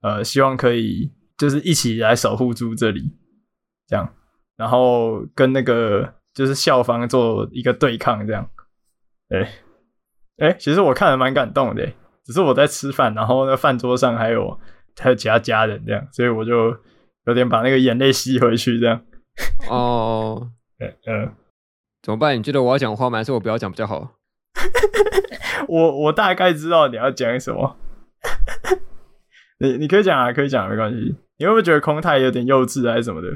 [0.02, 3.10] 呃希望可以就是一起来守护住这里，
[3.88, 4.08] 这样，
[4.56, 8.48] 然后跟那个就是校方做一个对抗，这样。
[9.30, 9.50] 哎
[10.36, 11.90] 哎，其实我看了蛮感动的。
[12.26, 14.58] 只是我在吃饭，然后那饭桌上还有
[14.98, 16.76] 还有其他家人这样，所以我就
[17.26, 19.00] 有点把那个眼泪吸回去这样。
[19.70, 21.32] 哦， 嗯嗯，
[22.02, 22.36] 怎么办？
[22.36, 23.18] 你觉得我要讲话吗？
[23.18, 24.14] 还是我不要讲比较好？
[25.68, 27.76] 我我大概知道你要讲什么。
[29.58, 31.14] 你你可以讲啊，可以讲，没关系。
[31.38, 33.28] 你会不会觉得空太有点幼稚还是什么的？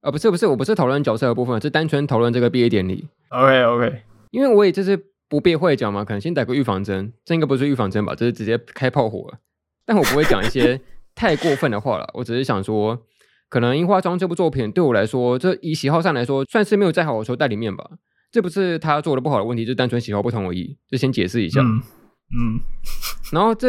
[0.00, 3.08] 啊，不是不是，我不是讨论角色的部分，是单纯讨论这个毕业典礼。
[3.28, 4.96] OK OK，因为我也就是。
[5.28, 8.14] 不避讳讲嘛，可能先打个预防针，这应该不是预防针吧？
[8.14, 9.38] 这是直接开炮火了。
[9.84, 10.80] 但我不会讲一些
[11.14, 12.96] 太过分的话了，我只是想说，
[13.48, 17.84] 可能《樱花庄》这部作品对我来说，这以喜好上来说，算是没有再好的球在里面吧。
[18.30, 20.76] 这不是他做的不好的问题，就单纯喜好不同而已。
[20.88, 21.60] 就先解释一下。
[21.60, 21.82] 嗯。
[22.36, 22.60] 嗯
[23.32, 23.68] 然后这，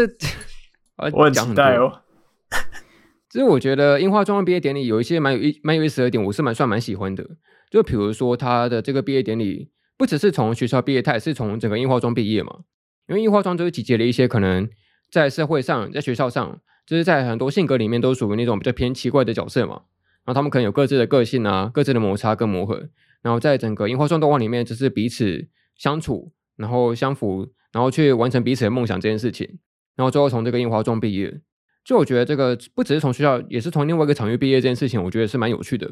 [1.14, 2.02] 我很期待哦。
[3.30, 7.28] 其实我觉得《樱花庄》毕业典礼有一些蛮有意蛮有意思的点，我是蛮算蛮喜欢的。
[7.72, 9.70] 就比如说他的这个毕业典礼。
[9.98, 12.60] 不只是从学校毕业，他也是从整个樱花庄毕业嘛。
[13.08, 14.70] 因为樱花庄就是集结了一些可能
[15.10, 19.84] 在社会上，在学校上，就是在很多性格里面都属于那种比较偏奇怪的角色嘛。
[20.26, 22.90] 然后他们可能有各自的个性啊，各自的摩擦跟磨合。
[23.22, 29.60] 然后在整个樱花庄动画里面，就是彼此相处，然后相扶，然后去完成彼此的梦想这件事情。
[29.96, 31.42] 然后最后从这个樱花庄毕业，
[31.84, 35.90] 就我觉得这个不只是从学校，也是从另外一个场域毕业这件事情，我觉得是蛮有趣的。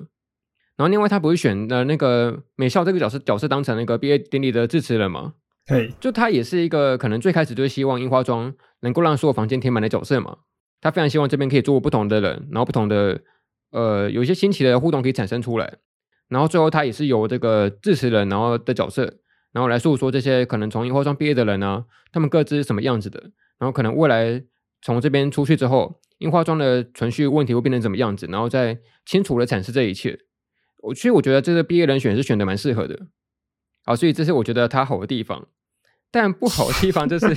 [0.78, 5.34] 然后另外他不是选了那个美校这个角色角色当成那个毕业典礼的致辞人吗？
[5.66, 10.38] 对，就他也是一个可能最开始就是希望樱花庄能够让所有房间填满的角色嘛。
[10.82, 13.20] 他非常希望这边可以做不同的人，然后不同的
[13.72, 15.78] 呃有一些新奇的互动可以产生出来。
[16.28, 19.04] 然后最后他也是由这个致辞人然后的角色，
[19.54, 23.20] 然后来诉说这些可能从樱花庄毕业的人呢，他们各自是什么样子的，
[23.58, 24.44] 然后可能未来
[24.82, 30.20] 从这边出去之后，樱花庄的存续问题会变成怎么样子，然后再清楚的阐释这一切。
[30.86, 33.08] 我其实我觉得这个毕业人选是选的蛮适合的，
[33.86, 35.48] 好，所以这是我觉得他好的地方。
[36.12, 37.36] 但不好的地方就是，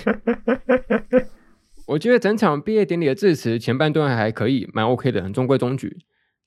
[1.88, 5.96] 我觉得整场毕业典礼的致辞前半段还可以，蛮 OK 的，很中规中矩。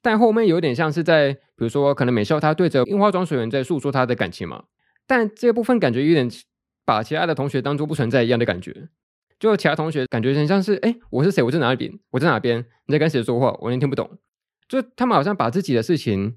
[0.02, 4.64] 但后面有点像是在，比如说可能美校他对着樱花庄水源在诉说他的感情嘛，
[5.06, 6.30] 但这部分感觉有点
[6.86, 8.88] 把其他的同学当做不存在一样的感觉。
[9.40, 11.42] 就其他同学感觉很像是，哎，我是谁？
[11.44, 11.92] 我在哪边？
[12.12, 12.64] 我在哪边？
[12.86, 13.58] 你在跟谁说话？
[13.60, 14.20] 我连听不懂。
[14.70, 16.36] 就他们好像把自己的事情。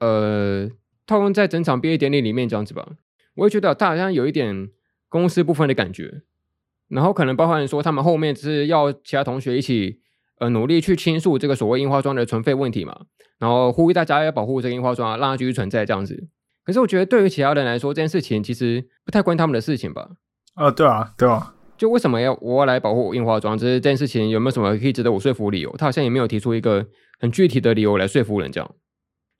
[0.00, 0.68] 呃，
[1.06, 2.86] 套用在整场毕业典礼里面这样子吧，
[3.36, 4.70] 我也觉得他好像有一点
[5.08, 6.22] 公私不分的感觉，
[6.88, 10.00] 然后可能包含说他们后面是要其他同学一起
[10.38, 13.06] 呃努力去倾诉这个所谓樱花庄的存废问题嘛，
[13.38, 16.28] 然后呼吁大家要保护这个樱花庄，让它继续存在这样子。
[16.64, 20.10] 可是我觉得对于其他人来说，这件事情其实不太关他们的事情吧？
[20.54, 23.56] 啊，对啊，对啊，就为什么要我要来保护樱花庄？
[23.58, 25.74] 这这件事情有没有什么可以值得我说服理由？
[25.76, 26.86] 他好像也没有提出一个
[27.18, 28.74] 很具体的理由来说服人这样。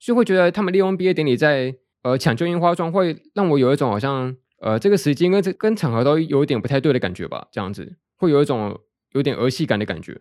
[0.00, 8.80] 就会觉得他们利用毕业典礼在呃抢救樱花妆，会让我有一种好像呃这个时间跟这跟场合都有一点不太对的感觉吧，这样子会有一种
[9.12, 10.18] 有点儿戏感的感觉。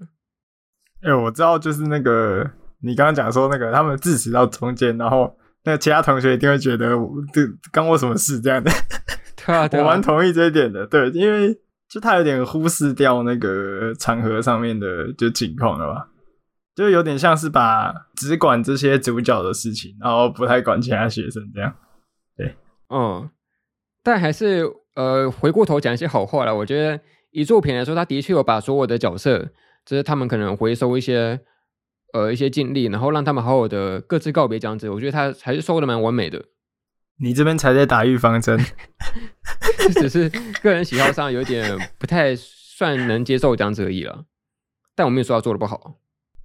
[1.01, 2.45] 哎、欸，我知道，就是那个
[2.81, 6.89] 你刚刚讲说那个他们致辞到中间，然后那其他同学一定会觉得
[7.33, 8.69] 这关我什么事这样的。
[9.37, 10.85] 对啊，对啊， 我蛮同意这一点的。
[10.85, 16.09] 对，因为就他有点忽视掉那个场合上面的就情况了吧。
[16.79, 21.75] 就有点像是把只管这些主角的事情，然后不太管其他学生这样。
[22.37, 22.55] 对，
[22.87, 23.29] 嗯，
[24.01, 24.63] 但还是
[24.95, 26.53] 呃，回过头讲一些好话啦。
[26.53, 29.49] 我觉得以作品来说，他的确有把所有的角色，
[29.85, 31.41] 就是他们可能回收一些
[32.13, 34.89] 呃一些经历，然后让他们好好的各自告别这样子。
[34.89, 36.45] 我觉得他还是收的蛮完美的。
[37.21, 38.57] 你这边才在打预防针，
[39.99, 40.29] 只是
[40.63, 44.23] 个人喜好上有点不太算能接受这样子而已了。
[44.95, 45.98] 但我没有说他做的不好。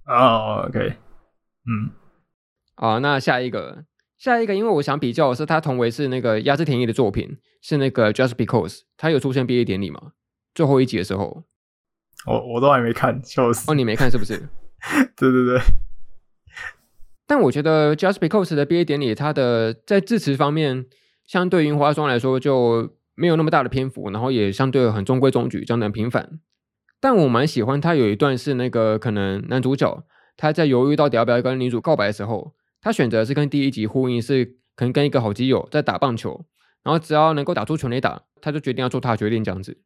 [0.07, 0.93] 哦、oh，OK，
[1.65, 1.89] 嗯，
[2.75, 3.85] 好，那下一个，
[4.17, 10.11] 下一个，因为我想比较的是他同为是那个鸭织田一的作品，是那个 Just Because，他有出现毕业典礼吗？
[10.53, 11.43] 最后一集的时候，
[12.27, 13.71] 我我都还没看，笑死。
[13.71, 14.37] 哦，你没看是不是？
[15.17, 15.59] 对对对。
[17.27, 20.85] 但我觉得 Just Because 的毕业典礼，它的在致辞方面，
[21.25, 26.39] 相对于樱花霜来说就没有那么大的篇幅，然后也相对很中规中矩，相当平凡。
[26.99, 30.03] 但我蛮喜欢他有一段是那个可能男主角
[30.37, 36.45] 他在犹豫到底要不要跟女主告白的时候，他选择是跟第一集呼应，是可能跟一个好基友在打棒球，
[36.83, 39.77] 然后只要能够打出全垒打，他就决定要做他的决定这样子。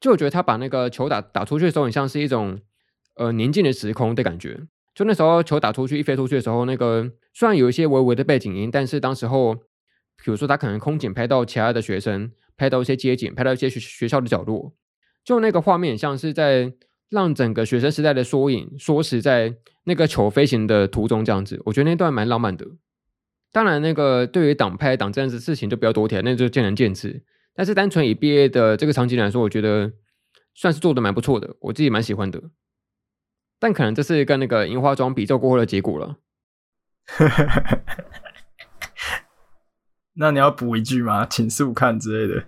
[0.00, 2.60] 就我觉得他把那个球打打出去的时候，很像是一种
[3.16, 4.60] 呃宁静的时空的感觉。
[4.94, 14.74] 就那时候球打出去一飞出去的时候，那个虽然有一些微微的背景音，但是当时候比如说他可能空景拍到其他的学生，拍到一些街景，拍到一些学学校的角落。
[15.24, 16.72] 就那个画面，像是在
[17.08, 22.66] 让整个学生时代的缩影缩实在那个球飞行的途中这样子，我觉得那段蛮浪漫的。
[23.52, 27.24] 当然，那个对于挡拍挡这样子事情就不要多提，那就见仁见智。
[27.54, 29.92] 但是单纯以毕业的这个场景来说，我觉得
[30.54, 32.40] 算是做的蛮不错的，我自己蛮喜欢的。
[33.58, 36.18] 但可能这是跟那个樱花庄比较过后的结果了。
[40.14, 41.26] 那你要补一句吗？
[41.26, 42.44] 请速看之类的。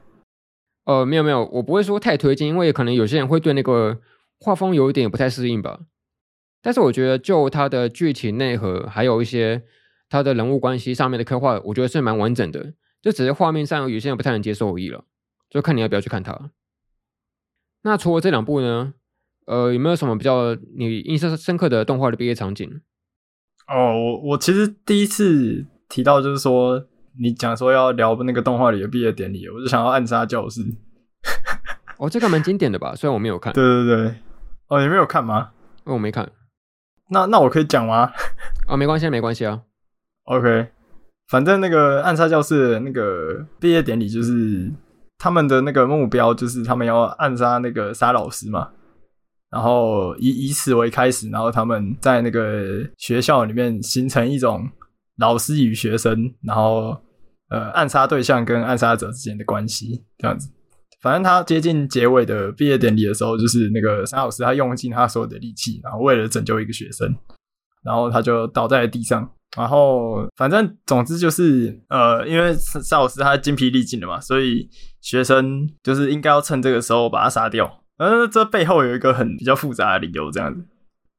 [0.85, 4.01] 呃，没有没有，我不会说太推荐，因为可能有些人会对那个
[4.41, 5.81] 画风有一点不太适应吧。
[6.61, 9.63] 但是我觉得就它的具体内核，还有一些
[10.09, 12.75] 它的人物关系上面的刻画，我觉得是蛮完整的。
[13.01, 15.05] 就只是画面上有些人不太能接受而已了，
[15.49, 16.51] 就看你要不要去看它。
[17.83, 18.95] 那除了这两部呢？
[19.47, 22.81] 呃，有没有什么比较你印象深刻的动画的毕业场景？
[23.69, 26.89] 哦，我我其实第一次提到就是说。
[27.19, 30.63] 你讲说要聊那个动画里的毕业典礼，我就想要暗杀教室。
[31.99, 32.95] 哦，这个蛮经典的吧？
[32.95, 33.53] 虽然我没有看。
[33.53, 34.15] 对对对。
[34.69, 35.51] 哦，你没有看吗？
[35.85, 36.29] 哦，我没看。
[37.11, 38.11] 那那我可以讲吗？
[38.67, 39.63] 哦，没关系，没关系啊。
[40.25, 40.69] OK，
[41.29, 44.71] 反正那个暗杀教室的那个毕业典礼，就是
[45.19, 48.71] 他们的那个目标，就是他们要暗杀那个杀老师嘛。
[49.51, 54.67] 然后以以此为开始，然后他们在那个学校里面形成一种
[55.19, 56.97] 老师与学生，然后
[57.49, 60.51] 呃暗杀对象跟暗杀者之间的关系这样子。
[61.01, 67.13] 反正他接近结尾的毕业典礼的时候，就是那个沙老师他用尽他所有的力气，然后为了拯救一个学生，
[67.85, 69.29] 然后他就倒在了地上。
[69.55, 74.67] 然后，反正总之就是，呃，因为沙老师他精疲力尽了嘛，所以
[75.03, 77.85] 学生就是应该要趁这个时候把他杀掉。
[77.99, 80.67] 呃，这背后有一个很比较复杂的理由，这样子。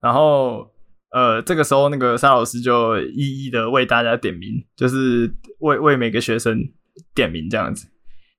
[0.01, 0.67] 然后，
[1.13, 6.59] 呃，这个时候那个沙老师就一一的为大家点名，就是为为每个学生
[7.15, 7.87] 点名这样子。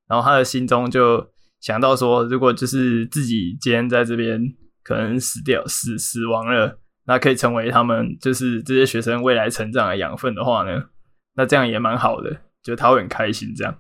[0.09, 1.27] 然后他的心中就
[1.61, 4.43] 想到说，如果就是自己今天在这边
[4.83, 6.79] 可能死掉、死死亡了。
[7.07, 10.85] 那可以成为他们就是这些学生未来成长的养分的话呢，
[11.35, 13.79] 那这样也蛮好的，就他会很开心这样。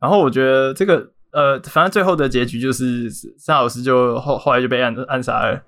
[0.00, 5.62] 然后我觉得这个呃，反正最后的结局就是沙老师就后后来就被暗暗杀了，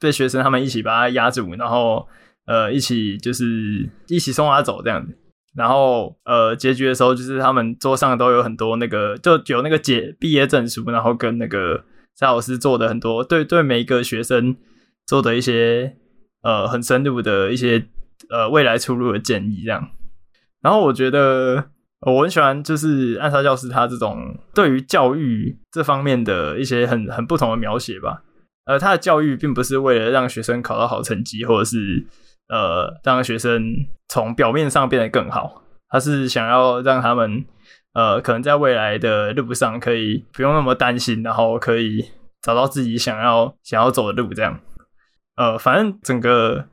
[0.00, 2.08] 被学生他们一起把他压住，然后
[2.46, 5.16] 呃一起就是一起送他走这样子。
[5.54, 11.84] 然后呃结局的时候就是他们桌上都有很多那个就有那个结毕业证书，然后跟那个
[12.16, 14.56] 沙老师做的很多对对每一个学生
[15.06, 15.96] 做的一些。
[16.42, 17.86] 呃，很深入的一些
[18.30, 19.90] 呃未来出路的建议，这样。
[20.62, 21.66] 然后我觉得
[22.00, 28.22] 我很喜欢，就是暗杀教师他这种对于教育这方面的一些很很不同的描写吧。
[28.64, 32.06] 呃，他的教育并不是为了让学生考到好成绩，或者是
[32.48, 33.74] 呃让学生
[34.08, 37.44] 从表面上变得更好，他是想要让他们
[37.94, 42.04] 呃可能在未来的路上可以不用那么担心，然后可以
[42.42, 44.60] 找到自己想要想要走的路，这样。
[45.36, 46.66] 呃，反正整个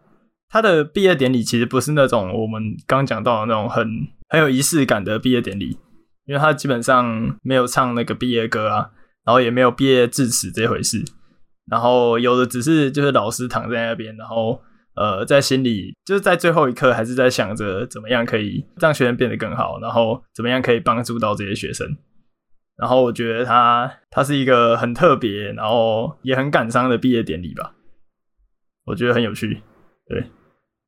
[0.49, 3.88] 他的毕业典礼其实不是那种我们刚讲到的那种很
[4.29, 5.77] 很有仪式感的毕业典礼，
[6.25, 8.89] 因为他基本上没有唱那个毕业歌啊，
[9.23, 11.03] 然后也没有毕业致辞这回事，
[11.70, 14.61] 然后有的只是就是老师躺在那边，然后
[14.95, 21.97] 呃在心里就是在最后一刻还是在想着怎么样可以让学生变得更好，然后怎么样可以帮助到这些学生，
[22.78, 27.74] 然后我觉得他他是一个很特别，然后也很感伤的毕业典礼吧。
[28.86, 29.61] 我觉得很有趣，
[30.07, 30.24] 对。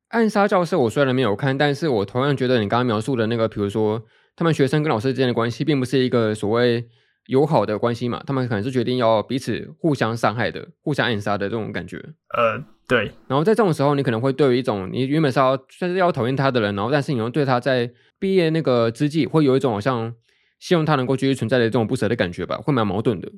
[0.08, 4.02] 暗杀教室我虽然没有看，但是我同样觉得你刚刚描述的那个，比如说
[4.34, 6.88] 他们学生跟老师之间的关系，并不是一个所谓
[7.30, 11.96] 友好的关系嘛，他们可能是决定要彼此互相伤害的、互相暗杀的这种感觉。
[12.36, 13.12] 呃，对。
[13.28, 20.14] 然后在这种时候，你可能会对于一种你原本是要算是要讨厌他的人，然后但是你又对他在毕业那个之际，会有一种好像
[20.58, 23.28] 希望他能够继续存在的这种不舍的感觉吧，会蛮矛盾的。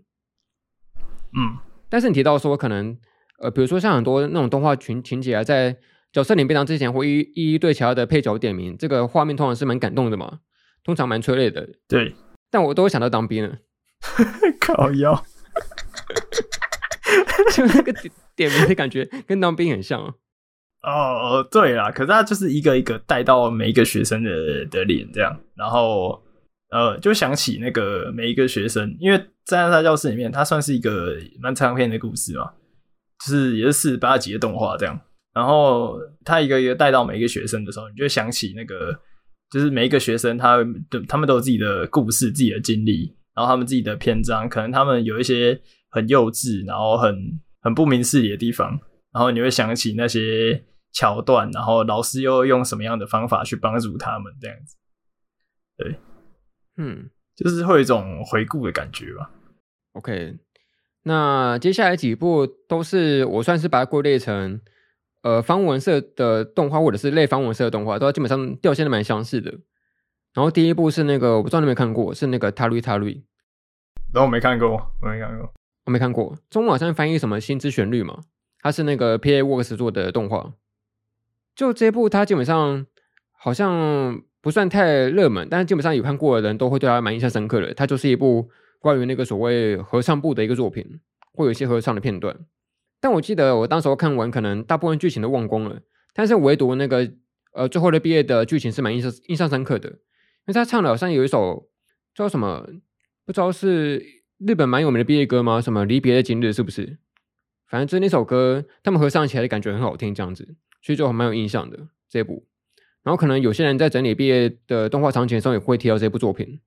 [1.37, 2.99] 嗯，但是你提到说可能。
[3.39, 5.77] 呃，比如说像很多那种动画群情节啊，在
[6.13, 10.39] 角色领便当之前会一一一对其他的配角点名，这个画面通常是蛮感动的嘛，
[10.85, 11.69] 通常蛮催泪的。
[11.89, 12.15] 对，
[12.53, 13.59] 但我都会想到当兵了，
[14.61, 15.25] 靠腰，
[17.55, 20.15] 就那个点点名的感觉跟当兵很像哦。
[20.83, 26.23] 哦，对啦，可是他就是一个一个带到每一个学生的的脸这样，然后
[26.71, 32.53] 呃，就想起那个每一个学生，因为在他教室里面，他算是一个蛮长篇的故事嘛。
[33.25, 35.01] 就是也是四十八集的动画这样，
[35.33, 38.93] 然后他一个一个带到每一个学生的时候，你就想起那个，
[39.49, 40.59] 就是每一个学生他
[41.07, 45.61] 他们都有自己的故事、自己的经历，然后他们自己的篇章，可能他们有一些
[45.91, 48.79] 很幼稚，然后很很不明事理的地方，
[49.13, 54.77] 然后你会想起那些桥段，然后老师又用什么样的方法去帮助他们这样子，
[55.79, 55.97] 对，
[56.77, 59.31] 嗯，就是会有一种回顾的感觉吧。
[59.95, 60.37] OK。
[61.05, 64.61] 那接下来几部都是我算是把它归类成，
[65.23, 69.53] 呃，方文社的动画或者是类方文社的动画，都基本上调性的蛮相似的。
[70.35, 73.15] 然后第一部是那个我不知道你有没有看过，是那个《塔瑞塔瑞》。
[74.13, 74.71] 然后我没看过，
[75.01, 75.53] 我没看过，
[75.87, 76.37] 我没看过。
[76.51, 78.21] 中文好像翻译什么《心之旋律》嘛，
[78.61, 80.55] 它是那个 PA Works 做的动画。
[81.55, 82.87] 就这部，它基本上
[83.33, 87.75] 好像不算太热门，但是基本上有看过的人都会对它蛮印象深刻的。
[87.75, 88.51] 它就是一部。
[88.83, 90.85] 关于那个所谓合唱部的一个作品，
[91.35, 92.37] 会有一些合唱的片段，
[93.01, 95.79] 但我记得我当时候看完，可能大部分剧情都忘光了，
[96.13, 97.09] 但是唯独那个
[97.53, 99.97] 呃最后的毕业的剧情是蛮印象印象深刻的，因
[100.47, 101.69] 为他唱的好像有一首
[102.15, 102.67] 叫什么，
[103.25, 104.05] 不知道是
[104.39, 105.61] 日本蛮有名的毕业歌吗？
[105.61, 106.99] 什么离别的今日是不是？
[107.67, 112.47] 反正就是那首歌，他们合唱起来的感觉很好听，这样子，所以就还蛮有印象的这一部。
[113.03, 116.61] 然后可能有些人在整理毕业的动画场景的时候，也会提到这部作品，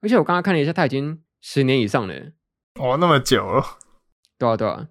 [0.00, 1.20] 而且我刚刚看了一下，他已经。
[1.46, 2.14] 十年以上了，
[2.80, 3.62] 哦，那么久了，
[4.38, 4.88] 对啊，对啊。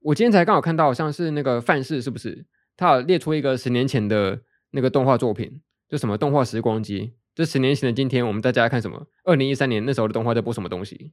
[0.00, 2.44] 我今天才刚好看到，好像是那个范式，是不是？
[2.76, 4.42] 他有列出一个十年前的
[4.72, 9.06] 那个动画作品，就什么动画时光机，就十年前的今天，我们大家看什么？
[9.24, 11.12] 二零一三年那时候的动画在播什么东西？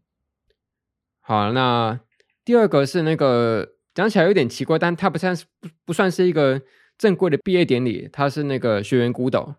[1.19, 1.99] 好，那
[2.45, 6.61] 第二个是那个讲起来有点奇怪，但它不算是不不算是一个
[6.97, 9.55] 正规的毕业典礼，它是那个学员孤岛。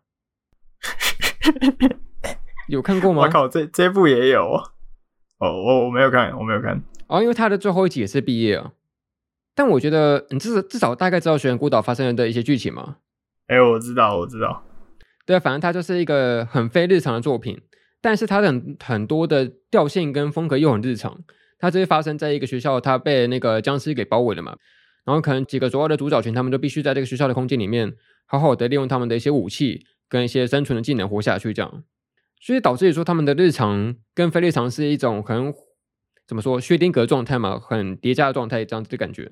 [2.69, 3.25] 有看过吗？
[3.25, 4.55] 我靠，这这部也有
[5.37, 6.83] 哦，我我没有看，我没有看。
[7.09, 8.73] 哦，因为它的最后一集也是毕业啊。
[9.55, 12.97] 但我觉得你至少至少大概知道学员孤岛发生的一些剧情吗？
[13.49, 14.65] 哎、欸，我知道，我知道。
[15.27, 17.61] 对，反正它就是一个很非日常的作品，
[18.01, 18.49] 但是它的
[18.81, 21.19] 很，多的调性跟风格又很日常。
[21.59, 24.55] 它就是发生在一个学校，它被那个僵尸给包围了嘛，
[25.07, 27.95] 然后可能几个主要的主角群，他们就必须在这个学校的空间里面，
[28.27, 31.85] 好好的利用他们的一些武器跟一些生存的技能活下去，这样，
[32.39, 35.55] 所以导致于说他们的日常跟非日常是一种很
[36.27, 39.31] 怎么说薛定格状态嘛，很叠加的状态这样子的感觉。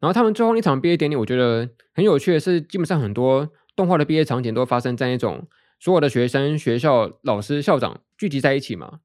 [0.00, 5.48] 然后他们最后一场毕业典礼，我觉得很有趣的是，基本上很多动画的毕业场景都发生在一种
[5.78, 9.00] 所有的学生、学校、老师、校长聚集在一起嘛。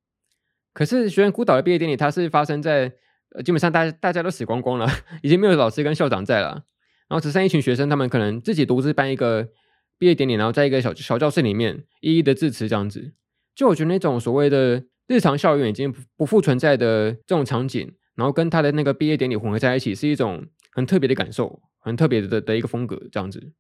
[0.74, 2.94] 可是学院孤岛的毕业典礼，它是发生在
[3.32, 4.88] 呃，基本上大家大家都死光光了，
[5.24, 6.64] 已经没有老师跟校长在了，
[7.08, 9.50] 然后只剩一群学生，他们可能自己独自办一个
[9.98, 13.14] 毕业典礼，然后在一个小小教室里面一一的致辞这样子。
[13.56, 23.52] 就我觉得那种所谓的日常校园已经不复存在的这种场景，然后跟他的那个毕业典礼混合在一起，是一种很特别的感受，很特别的的一个风格这样子。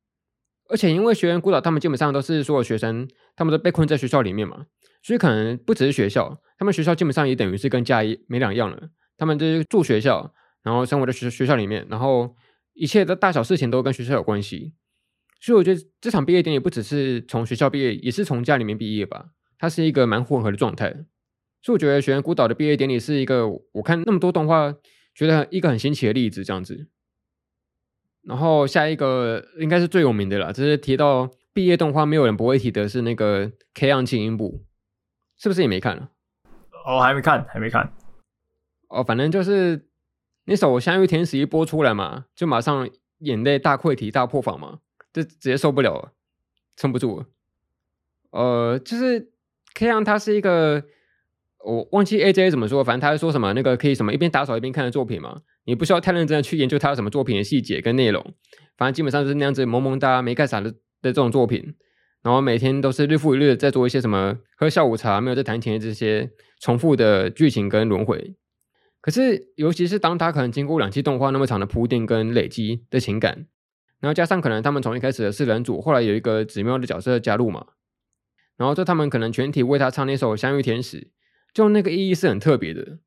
[0.69, 4.65] 而且因为学园孤岛，他们基本上都是所有学生，他们都被困在学校里面嘛。
[5.03, 8.89] 所以可能不只是学校，他们学校基本上也等于是跟家一没两样了。
[9.17, 12.35] 他们就是住学校，然后生活在学学校里面，然后
[12.73, 14.73] 一切的大小事情都跟学校有关系。
[15.39, 19.27] 所以我觉得这场毕业典礼不只是从学校毕业，也是从家里面毕业吧。
[19.57, 20.91] 它是一个蛮混合的状态。
[21.61, 24.73] 所以我觉得《学园孤岛》的毕业典礼是一个我看那么多动画
[25.15, 26.87] 觉得一个很新奇的例子，这样子。
[28.27, 34.63] 然后下一个应该是最有名的了，就是提到毕业动画，没有人不会提的是那个《K-ON 轻音部》。
[35.39, 36.09] 是不是也没看了？
[36.85, 37.93] 哦，还没看，还没看。
[38.89, 39.87] 哦，反正就是
[40.45, 44.79] 那首《相遇天使》一播出来嘛，就马上眼泪大溃堤、大破防嘛，
[45.13, 46.13] 就直接受不了了，
[46.75, 47.25] 撑不住了。
[48.31, 49.31] 呃，就是
[49.75, 50.83] K-ON 他是一个，
[51.63, 58.33] 我忘记 AJ 怎么说，反正他是说什么那个可以什么一边打扫一边看的作品嘛，你不需要太认真的去研究他有什么作品的细节跟内容，
[58.77, 61.75] 反正基本上就是那样子萌萌哒没干啥的的这种作品。
[62.23, 68.35] 然后每天都是日复一日的在做一些什么喝下午茶，没有在弹琴的这些重复的剧情跟轮回。
[69.01, 73.45] 可是，尤其是当他可能经过两季动画那么长的铺垫跟累积的情感，
[73.99, 77.65] 然后加上可能他们从一开始的四人组，后来有一个紫喵的角色加入嘛，
[78.57, 80.97] 然后就他们可能全体为他唱那首《相遇天使》，
[81.53, 82.99] 就那个意义是很特别的。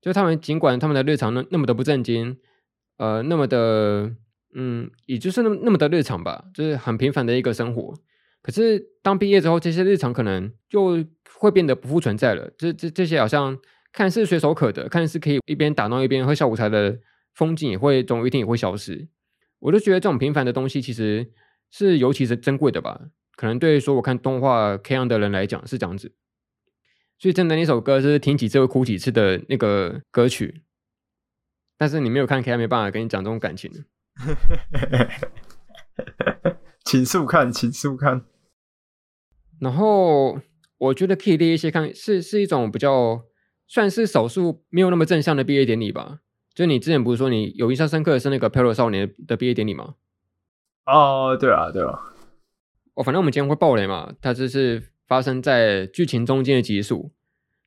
[0.00, 2.36] 就他们尽管他们的日常那那么的不正经，
[2.98, 4.14] 呃，那么的
[4.54, 7.94] 嗯，也就是那么那么的日常吧，就是很平凡的一个生活。
[8.40, 11.04] 可是，当毕业之后，这些日常可能就
[11.38, 12.50] 会变得不复存在了。
[12.56, 13.58] 这、这、这些好像
[13.92, 16.98] 看似随手可得，看似可以一边打闹一边喝下午茶的
[17.34, 19.08] 风景，也会总有一天也会消失。
[19.58, 21.32] 我就觉得这种平凡的东西，其实
[21.70, 23.00] 是尤其是珍贵的吧。
[23.36, 26.12] 可能对说我看动画 K-ON 的人来讲是这样子。
[27.18, 30.62] 所以，真的那首歌是听几次会哭几次的那个歌曲。
[31.76, 33.70] 但是你没有看 K-ON，没办法跟你讲这种感情。
[36.84, 38.24] 请速看，请速看。
[39.60, 40.40] 然后
[40.78, 43.24] 我觉得可以列一些看，是是一种比较
[43.66, 46.20] 算是少数没有那么正向的毕业典礼吧。
[46.54, 49.94] 就你之前不是说你有印象深刻的是那个《飘流少年》的毕业典礼吗？
[50.86, 52.00] 哦，对啊，对啊。
[52.94, 57.12] 哦，反正我们今天会爆雷嘛，它就是发生在剧情中间的集数。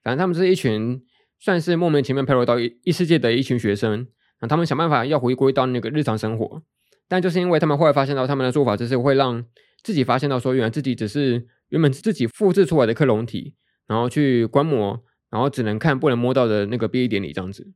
[0.01, 1.03] 反正他们是一群
[1.39, 4.07] 算是莫名其妙飘流到异世界的一群学生，
[4.39, 6.61] 那他们想办法要回归到那个日常生活，
[7.09, 9.43] 但就是因为他们后来发现到他们的做法就是会让
[9.83, 11.47] 自己发现到说，原来自己只是。
[11.71, 13.55] 原本自己复制出来的克隆体，
[13.87, 17.71] 然后去观摩，然后只能看不能摸到的那个毕业典礼这样子。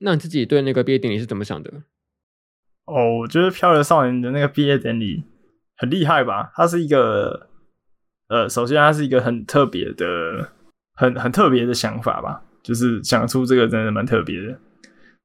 [0.00, 1.72] 那你自己对那个毕业典礼是怎么想的？
[2.84, 5.24] 哦，我觉得《漂流少年》的那个毕业典礼
[5.74, 6.52] 很厉害吧？
[6.54, 7.48] 它是一个，
[8.30, 10.52] 呃，首先它是一个很特别的、
[10.94, 14.56] 很很特别的想法吧，就是想出这个真的蛮特别的。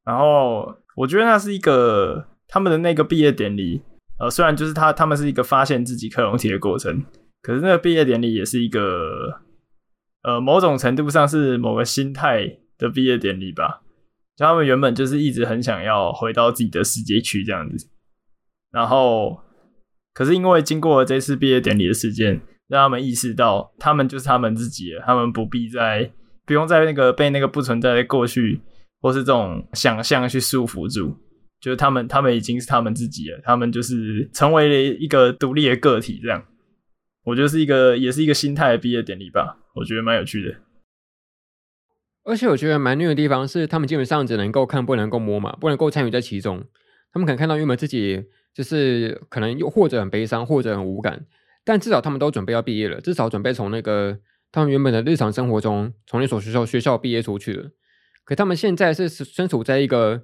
[0.03, 3.81] 然后我觉得那是一个他们的那个毕业典礼，
[4.19, 7.05] 呃，虽然就是他他们是一个发现自己克隆体的过程。
[7.43, 9.41] 可是那个毕业典礼也是一个，
[10.23, 13.83] 呃，某种程度上是某个心态的毕业典礼吧。
[14.35, 17.87] 就他们原本就是一直很想要回到自己的世界去这样子，
[18.71, 19.43] 然后，
[20.13, 26.11] 可是因为经过这次毕业典礼的事件，让他们意识到他们就是他们自己了，他们不必再
[26.45, 28.61] 不用再那个被那个不存在的过去
[29.01, 31.15] 或是这种想象去束缚住，
[31.59, 36.43] 就是他们他们已经是他们自己了，他们就是成为了一个独立的个体这样。
[37.23, 39.57] 我觉得是一个，也是一个心态的毕业典礼吧。
[39.73, 40.55] 我觉得蛮有趣的。
[42.23, 46.63] 而且我觉得蛮虐的地方是，他们基本上只能够看，不能够摸嘛，不能够参与在其中。
[47.11, 51.25] 他们可能看到原本自己就是可能又或者很悲伤，或者很无感，
[51.65, 54.19] 但至少他们都准备要毕业了，至少准备从那个
[54.51, 57.71] 他们原本的日常生活中，从那所学校学校毕业出去了。
[58.23, 60.23] 可他们现在是身处在一个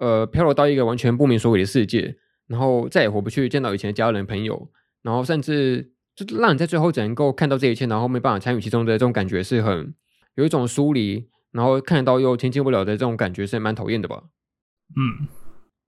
[0.00, 2.16] 呃飘落到一个完全不明所以的世界，
[2.48, 4.70] 然后再也回不去见到以前的家人朋友，
[5.02, 9.94] 然后甚至就让你在最后只能够看到这一切，然后没办法参与其中的这种感觉是很
[10.34, 14.24] 有一种疏离，然后看得到又亲近不了的这种感觉是蛮讨厌的吧？
[14.96, 15.28] 嗯。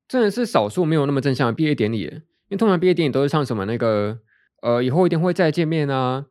[0.08, 4.18] 真的是少数没有那么正向的毕业典礼，因为通常毕业典礼都是唱什么那个
[4.62, 6.24] 呃以后一定会再见面啊，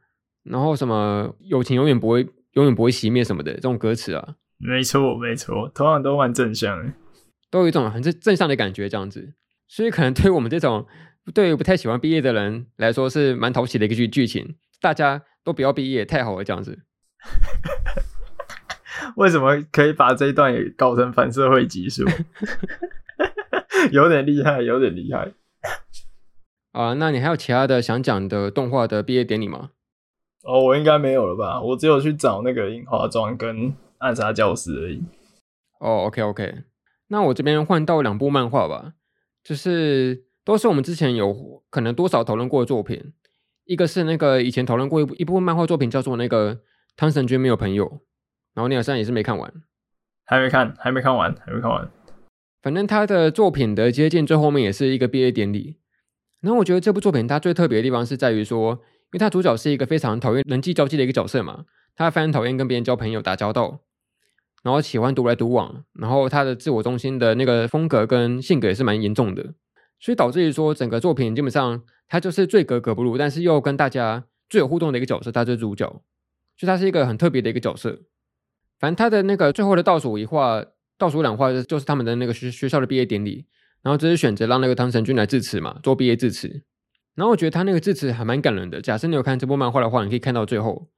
[0.43, 4.35] 然后什么友情永远不会永远不会熄灭什么的这种歌词啊。
[4.57, 6.93] 没错没错，通常都蛮正向的，
[7.49, 9.33] 都有一种很正正向的感觉这样子，
[9.67, 10.85] 所以可能对于我们这种
[11.33, 16.79] 对于不太喜欢毕业的人来说是蛮讨喜的一个剧剧情，大家都不要毕业太好了这样子。
[19.15, 22.03] 为什么可以把这一段也搞成反社会级数？
[23.91, 25.31] 有点厉害，有点厉害
[26.71, 26.93] 啊！
[26.93, 29.71] 那你还有其他的想讲的动画的毕业典礼吗？
[30.43, 31.61] 哦，我应该没有了吧？
[31.61, 35.03] 我只有去找那个樱花庄跟暗杀教室而已。
[35.79, 36.63] 哦，OK OK，
[37.07, 38.93] 那我这边换到两部漫画吧，
[39.43, 43.13] 就是都是我们之前有可能多少讨论过的作品。
[43.65, 46.61] 一个是那个以前讨论过一部一部漫画作品，叫做那个
[46.95, 48.01] 汤神君没有朋友，
[48.53, 49.53] 然后你好像也是没看完，
[50.25, 51.89] 还没看，还没看完，还没看完。
[52.61, 55.77] 反正他的作品的接近最后面也是一个毕业典礼。
[56.41, 61.65] 然后我觉得这部作品它最特别的地方是在于说，因为他主角是一个非常讨厌人际交际的一个角色嘛，
[61.95, 63.81] 他非常讨厌跟别人交朋友、打交道，
[64.63, 69.53] 然后喜欢独来独往，然后他的自我中心的那个风格跟性格也是蛮严重的，
[69.99, 75.87] 所以导致于说整个作品基本上他就是最格格不入，但是又跟大家最有互动的一个角色，他就是主角，
[76.57, 77.99] 所以他是一个很特别的一个角色。
[78.79, 80.63] 反正他的那个最后的倒数一话。
[80.97, 83.43] 倒数两话就是他们的那个学学校的毕业典礼，
[83.83, 86.47] 然后这是选择让那个汤神君来致辞嘛，做毕业致辞。
[87.15, 88.81] 然后我觉得他那个致辞还蛮感人的。
[88.81, 90.89] 假设你有看这部漫画的话，你可以看到最后，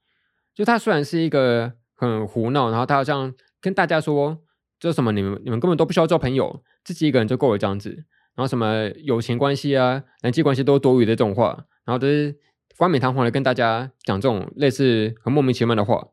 [0.53, 4.37] 就他虽然是一个很胡闹，然后他好像跟大家说，
[4.79, 7.89] 这什么你们你们根本都不需要交朋友，自己一个人就够了这样子。
[8.35, 12.35] 然后什么友情关系啊、人际关系都多余的这种话，然后都是
[12.77, 16.09] 冠冕堂皇的跟大家讲这种类似很莫名其妙的话。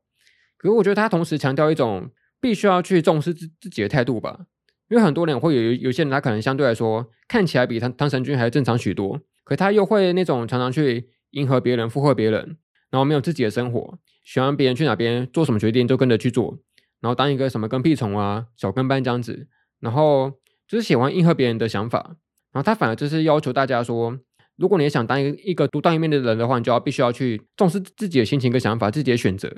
[0.56, 2.10] 可是我觉得他同时强调一种。
[2.42, 4.46] 必须要去重视自自己的态度吧，
[4.90, 12.58] 因为很多人会有有些人，他可能相对来说看起来比汤汤神君还正常许多，可他又会那种常常去迎合别人、附和别人，
[12.90, 16.58] 然后没有自己的生活，喜欢别人去哪边做什么决定就跟着去做，
[17.00, 19.46] 然后当一个什么跟屁虫啊、小跟班这样子，
[19.78, 20.32] 然后
[20.66, 22.16] 就是喜欢迎合别人的想法，
[22.52, 24.18] 然后他反而就是要求大家说，
[24.56, 29.48] 如果你也想当一个一个独当一面的人的话，你就要必须要去重视自己的心情跟想法、自己的选择，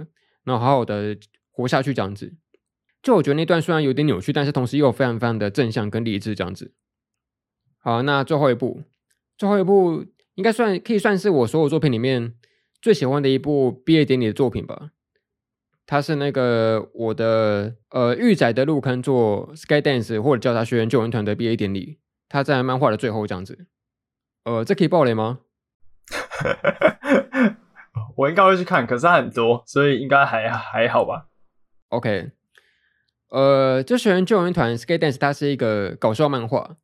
[0.45, 1.17] 然后好好的
[1.51, 2.35] 活下去这样子。
[3.03, 6.73] 就我觉得那段虽然有点扭曲，但是同时又非常非常的正向跟励志这样子。
[7.79, 8.83] 好，那最后一部，
[9.37, 12.35] 最后一部应该算可以算是我所有作品里面
[12.81, 14.91] 最喜欢的一部毕业典礼的作品吧。
[15.85, 21.99] 它是那个我的呃御宅的入坑做 Skydance 或者叫他学员救援团的毕业典礼。
[22.29, 23.67] 他在漫画的最后这样子。
[24.45, 25.41] 呃，这可以爆雷吗？
[28.17, 31.27] 我应该会去看，可是它很多，所以应该还还好吧。
[31.89, 32.31] OK。
[33.33, 36.77] 呃，这学园救援团 Skydance 它是一个搞笑漫画，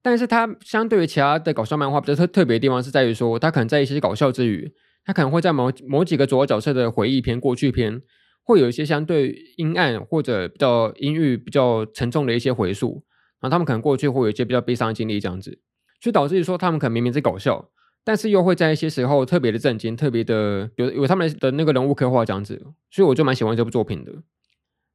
[0.00, 4.72] 但是它相对于其他的搞笑漫画比较特特别的地方是在于说，它可能在一些搞笑之余，
[5.04, 8.00] 它可能会在某某几个主要角色的回忆篇、过去篇，
[8.44, 13.02] 会有一些相对阴暗或者比较阴郁、比较沉重的一些回溯，
[13.40, 15.58] 然后他们可能过去会有一些比较悲伤的经历这样子，
[16.00, 17.68] 所以导致于说他们可能明明是搞笑，
[18.04, 24.12] 但是又会在一些时候特别的震惊、特别的有有他们的那个人物刻画这样子，所以我就蛮喜欢这部作品的。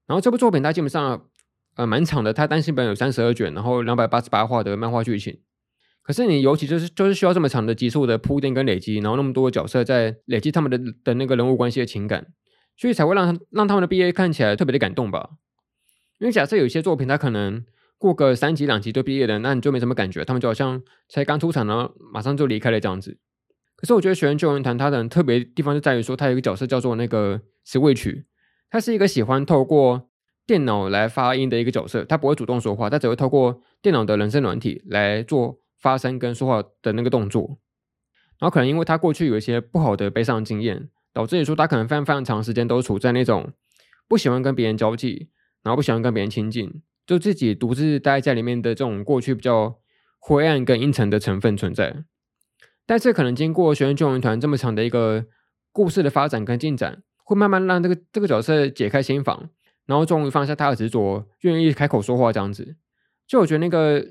[0.07, 1.27] 然后这部作品它基本上
[1.75, 5.39] 呃蛮长的，它单行本有三十二卷，然后两百八十八话的漫画剧情。
[6.01, 12.27] 可是你尤其就是就是需要这么长的集数的铺垫跟累积，然后那么多角色在累积他们的的那个人物关系的情感，
[12.77, 15.31] 所以才会让让他们的毕业看起来特别的感动吧。
[16.19, 17.65] 因为假设有一些作品它可能
[17.97, 23.17] 过个三集两集就毕业了，那你就没什么感觉，他们就好像才刚出场然后马上就离开了这样子。
[23.75, 28.23] 可是我觉得学园救援团它的特别地方就在于说，它有一个角色叫做那个 Switch。
[28.69, 30.09] 他是一个喜欢透过
[30.45, 37.59] 电脑来发音的一个角色，他不会主动说话，他只会透过电脑的人声软体来做发声跟说话的那个动作。
[38.39, 43.51] 然后可能因为他过去有一些不好的悲伤经验，导致于说他可能非常非常长时间都处在那种
[44.07, 45.29] 不喜欢跟别人交际，
[45.63, 49.79] 然后不喜欢跟别人亲近，就自己独自待在家里面的这种过去比较
[50.19, 52.03] 灰暗跟阴沉的成分存在。
[52.85, 55.25] 但是可能经过学园救援团这么长的一个
[55.71, 57.03] 故事的发展跟进展。
[57.27, 59.49] 会慢慢让这个这个角色解开心防，
[59.85, 62.77] 然后终于放下他的执着，愿意开口说话这样子。
[63.27, 64.01] 就我觉得那个，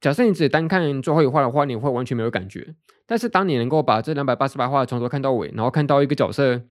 [0.00, 2.74] 假设你只单看最后一话的话，你会完全没有感觉。
[3.04, 6.62] 但是当你能够把这两百八十八话从头看到尾，然后看到一个角色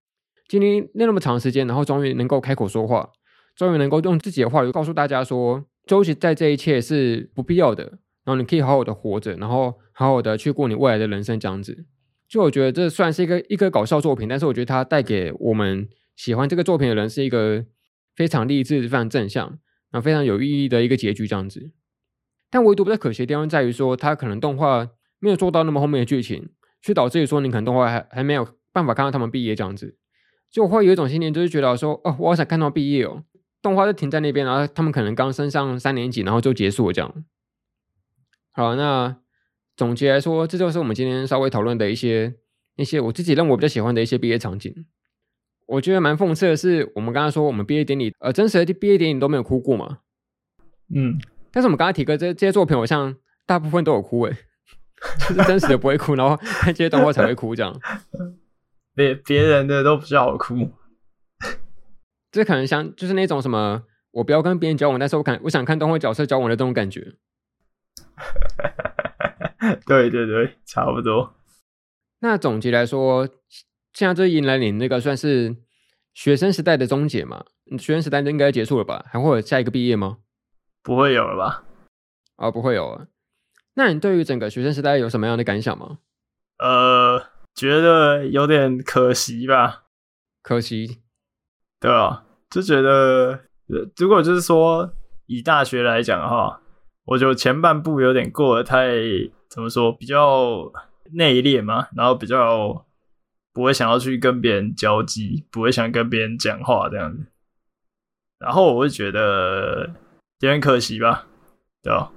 [0.48, 3.08] 经历那么长时间，然后终于能够开口说话，
[3.54, 7.84] 终于能够用自己的话语告诉大家说，周琦在这一切是不必要的，
[8.24, 11.84] 然后你可以好好的活着，然后好好的去过你未来的人生这样子。
[12.30, 17.66] 就我觉得这算是一个一个搞笑作品，但是我觉得它带给我们喜欢这个作品的人是一个
[18.14, 19.58] 非常励志、非常正向。
[19.92, 21.72] 然后非常有意义的一个结局这样子，
[22.48, 26.48] 但唯独比较可惜的地方在于说，它可能动画没有做到那么后面的剧情，
[26.80, 29.96] 却导致于说你可能动画还还没有办法看到他们毕业这样子，
[30.48, 33.24] 就会有一种心情，就是觉得说，哦，我好想看到毕业哦，
[33.60, 37.24] 动画就停在那边，然后他们可能刚升上三年级，然后就结束了这样。
[38.52, 39.16] 好，那
[39.80, 42.34] 总结来说，这就是我们今天稍微讨论的一些
[42.76, 44.84] 那些我自己认为比较喜欢的一些毕业场景。
[45.66, 50.00] 我觉得蛮讽刺的是，我们刚刚说我们毕业典礼，呃，真实的毕业典礼都没有哭过嘛？
[50.94, 51.18] 嗯，
[51.50, 53.16] 但是我们刚刚提过这这些作品，好像
[53.46, 54.36] 大部分都有哭诶，
[55.30, 57.74] 就是真实的不会哭，然后看这些动画才会哭这样。
[58.94, 60.72] 别别人的都比较好哭，
[62.30, 67.14] 这可能像就是那种什么，我不要跟别人交往，但是我看我想看动画角色交往的这种感觉。
[69.86, 71.34] 对对对，差不多。
[72.20, 73.28] 那总结来说。
[73.92, 75.56] 现在就迎来你那个算是
[76.14, 77.44] 学生时代的终结嘛？
[77.76, 79.04] 学生时代应该结束了吧？
[79.08, 80.18] 还会有下一个毕业吗？
[80.80, 81.64] 不会有了吧？
[82.36, 83.08] 哦，不会有了。
[83.74, 85.98] 那你对于整个学生时代有什么样的感想吗？
[86.58, 87.20] 呃，
[87.52, 89.86] 觉得有点可惜吧。
[90.40, 91.00] 可惜，
[91.80, 93.40] 对啊，就觉得
[93.96, 94.94] 如果就是说
[95.26, 96.62] 以大学来讲的话，
[97.06, 98.86] 我觉得前半部有点过得太
[99.50, 100.72] 怎么说，比较
[101.12, 102.86] 内敛嘛，然后比较。
[103.52, 107.26] 不会想要去跟别人交际，不会想跟别人讲话这样子，
[108.38, 109.92] 然后我会觉得
[110.38, 111.26] 有点可惜吧，
[111.82, 112.12] 对吧？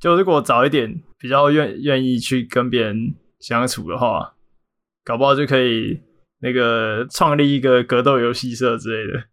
[0.00, 4.34] 就如果早一点比较愿愿意去跟别人相处的话，
[5.04, 6.02] 搞不好就可以
[6.40, 9.24] 那个创立一个格斗游戏社之类的，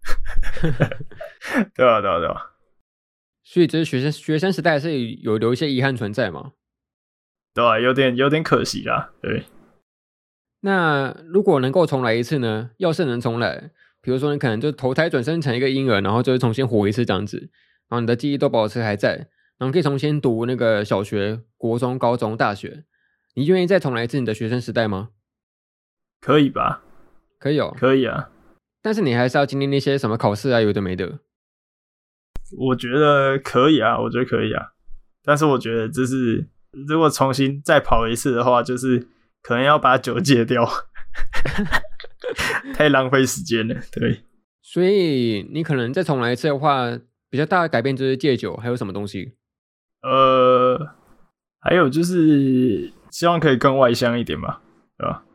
[1.74, 2.00] 对吧？
[2.00, 2.20] 对吧？
[2.20, 2.52] 对吧？
[3.44, 6.54] 所以这是学生学生时代是有留一些遗憾存在吗？
[7.54, 7.80] 对吧？
[7.80, 9.44] 有点有点可惜啦，对。
[10.62, 12.72] 那如果能够重来一次呢？
[12.78, 17.50] 要是能重来，比如说你可能就投胎转生成一个婴儿，然后就重新活一次这样子，
[17.90, 19.28] 然后你的记忆都保持还在，
[19.58, 22.84] 然后可以重新读那个小学、国中、高中、大学，
[23.34, 25.10] 你愿意再重来一次你的学生时代吗？
[26.20, 26.84] 可以吧？
[27.40, 28.30] 可以哦，可以啊。
[28.84, 31.20] 但是你还是要经历那些什么考试啊，有的没的。
[32.58, 34.74] 我觉得可以啊，我觉得可以啊。
[35.24, 36.48] 但是我觉得这是
[36.88, 39.08] 如果重新再跑一次的话，就是。
[39.44, 40.64] 可能要把酒戒掉，
[42.76, 43.74] 太浪费时间了。
[43.92, 44.22] 对，
[44.62, 46.96] 所以你可能再重来一次的话，
[47.28, 49.34] 比较大的改变就是戒酒，还有什么东西？
[50.04, 50.94] 呃，
[51.60, 54.60] 还有就是希望可以更外向一点嘛，
[54.96, 55.26] 对吧？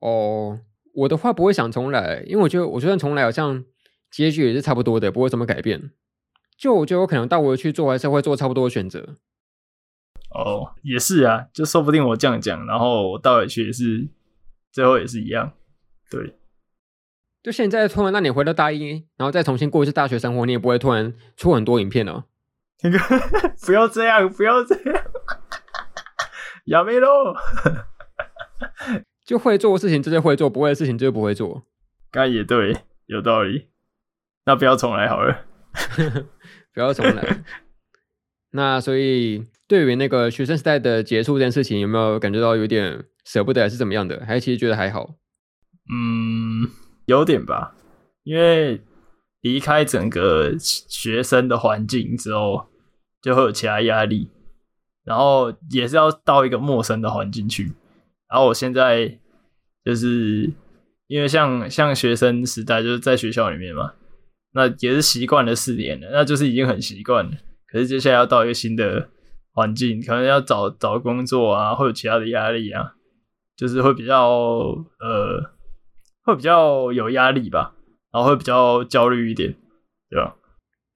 [0.00, 0.58] 哦，
[0.94, 3.62] 我的话不会想重来，因为我觉得我就算重来，好像
[4.10, 5.90] 结局也是差不多的，不会怎么改变。
[6.56, 9.18] 就我觉得我可能到我去做，还是会做差不多的选择。
[10.34, 14.08] 哦，也是啊，就说不定我这样讲，然后我倒回去也是，
[14.70, 15.52] 最后也是一样，
[16.10, 16.36] 对。
[17.42, 22.24] 就现在突然让你回到大一，然后再重新过一次大学生活，你也不会突然出很多影片哦。
[22.82, 22.98] 那 个
[23.66, 25.04] 不要这样，不要这样，
[26.66, 27.34] 亚梅喽，
[29.26, 31.64] 就会做的事情就是会做，不会的事情就是不会做。
[32.12, 32.76] 该也对，
[33.06, 33.68] 有道理。
[34.44, 35.44] 那不要重来好了，
[36.72, 37.44] 不要重来。
[38.50, 39.46] 那所以。
[39.72, 44.22] 对于那个学生时代的结束这件事情，有没有感觉到有点舍不得，还是怎么样的？
[44.26, 45.14] 还其实觉得还好？
[45.90, 46.68] 嗯，
[47.06, 47.74] 有点吧，
[48.22, 48.82] 因为
[49.40, 52.66] 离开整个学生的环境之后，
[53.22, 54.28] 就会有其他压力，
[55.06, 57.72] 然后也是要到一个陌生的环境去。
[58.28, 59.18] 然后我现在
[59.82, 60.52] 就是
[61.06, 63.94] 因为像像学生时代就是在学校里面嘛，
[64.52, 67.30] 那也是习惯了四年了，那就是已经很习惯了。
[67.66, 69.08] 可是接下来要到一个新的。
[69.52, 72.94] 环境可能要找找工作啊，会有其他的压力啊，
[73.56, 74.28] 就是会比较
[74.98, 75.52] 呃，
[76.24, 77.74] 会比较有压力吧，
[78.12, 79.54] 然后会比较焦虑一点，
[80.08, 80.36] 对吧？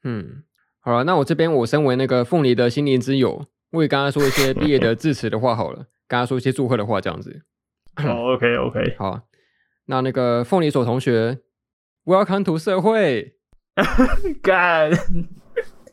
[0.04, 0.42] 嗯，
[0.80, 7.42] 好了，那我这边我身为那个凤梨的心灵之友，我也刚刚说一些毕业的致辞的话好了，刚刚说一些祝贺的话这样子。
[7.96, 9.20] 好，OK OK，好，
[9.86, 11.40] 那那个凤梨所同学
[12.04, 13.34] ，Welcome to 社会，
[14.42, 14.90] 干。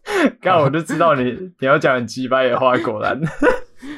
[0.42, 1.24] 刚我就知道你
[1.60, 3.20] 你要讲鸡掰的话，果然。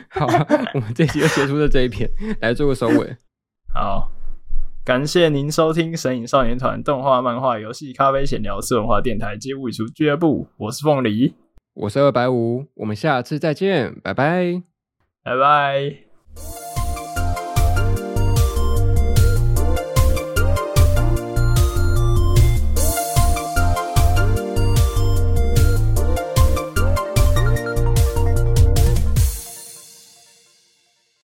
[0.10, 0.26] 好，
[0.74, 2.10] 我们这集就结束在这一篇，
[2.41, 3.16] 来做个收尾。
[3.74, 4.12] 好，
[4.84, 10.47] 感谢您收听《神影少年团》动画、漫画、游戏、咖啡闲聊次文化电台街舞艺术俱乐部。
[10.58, 11.34] 我是凤梨，
[11.74, 14.64] 我是二百五，我们下次再见，拜拜，
[15.24, 16.64] 拜拜。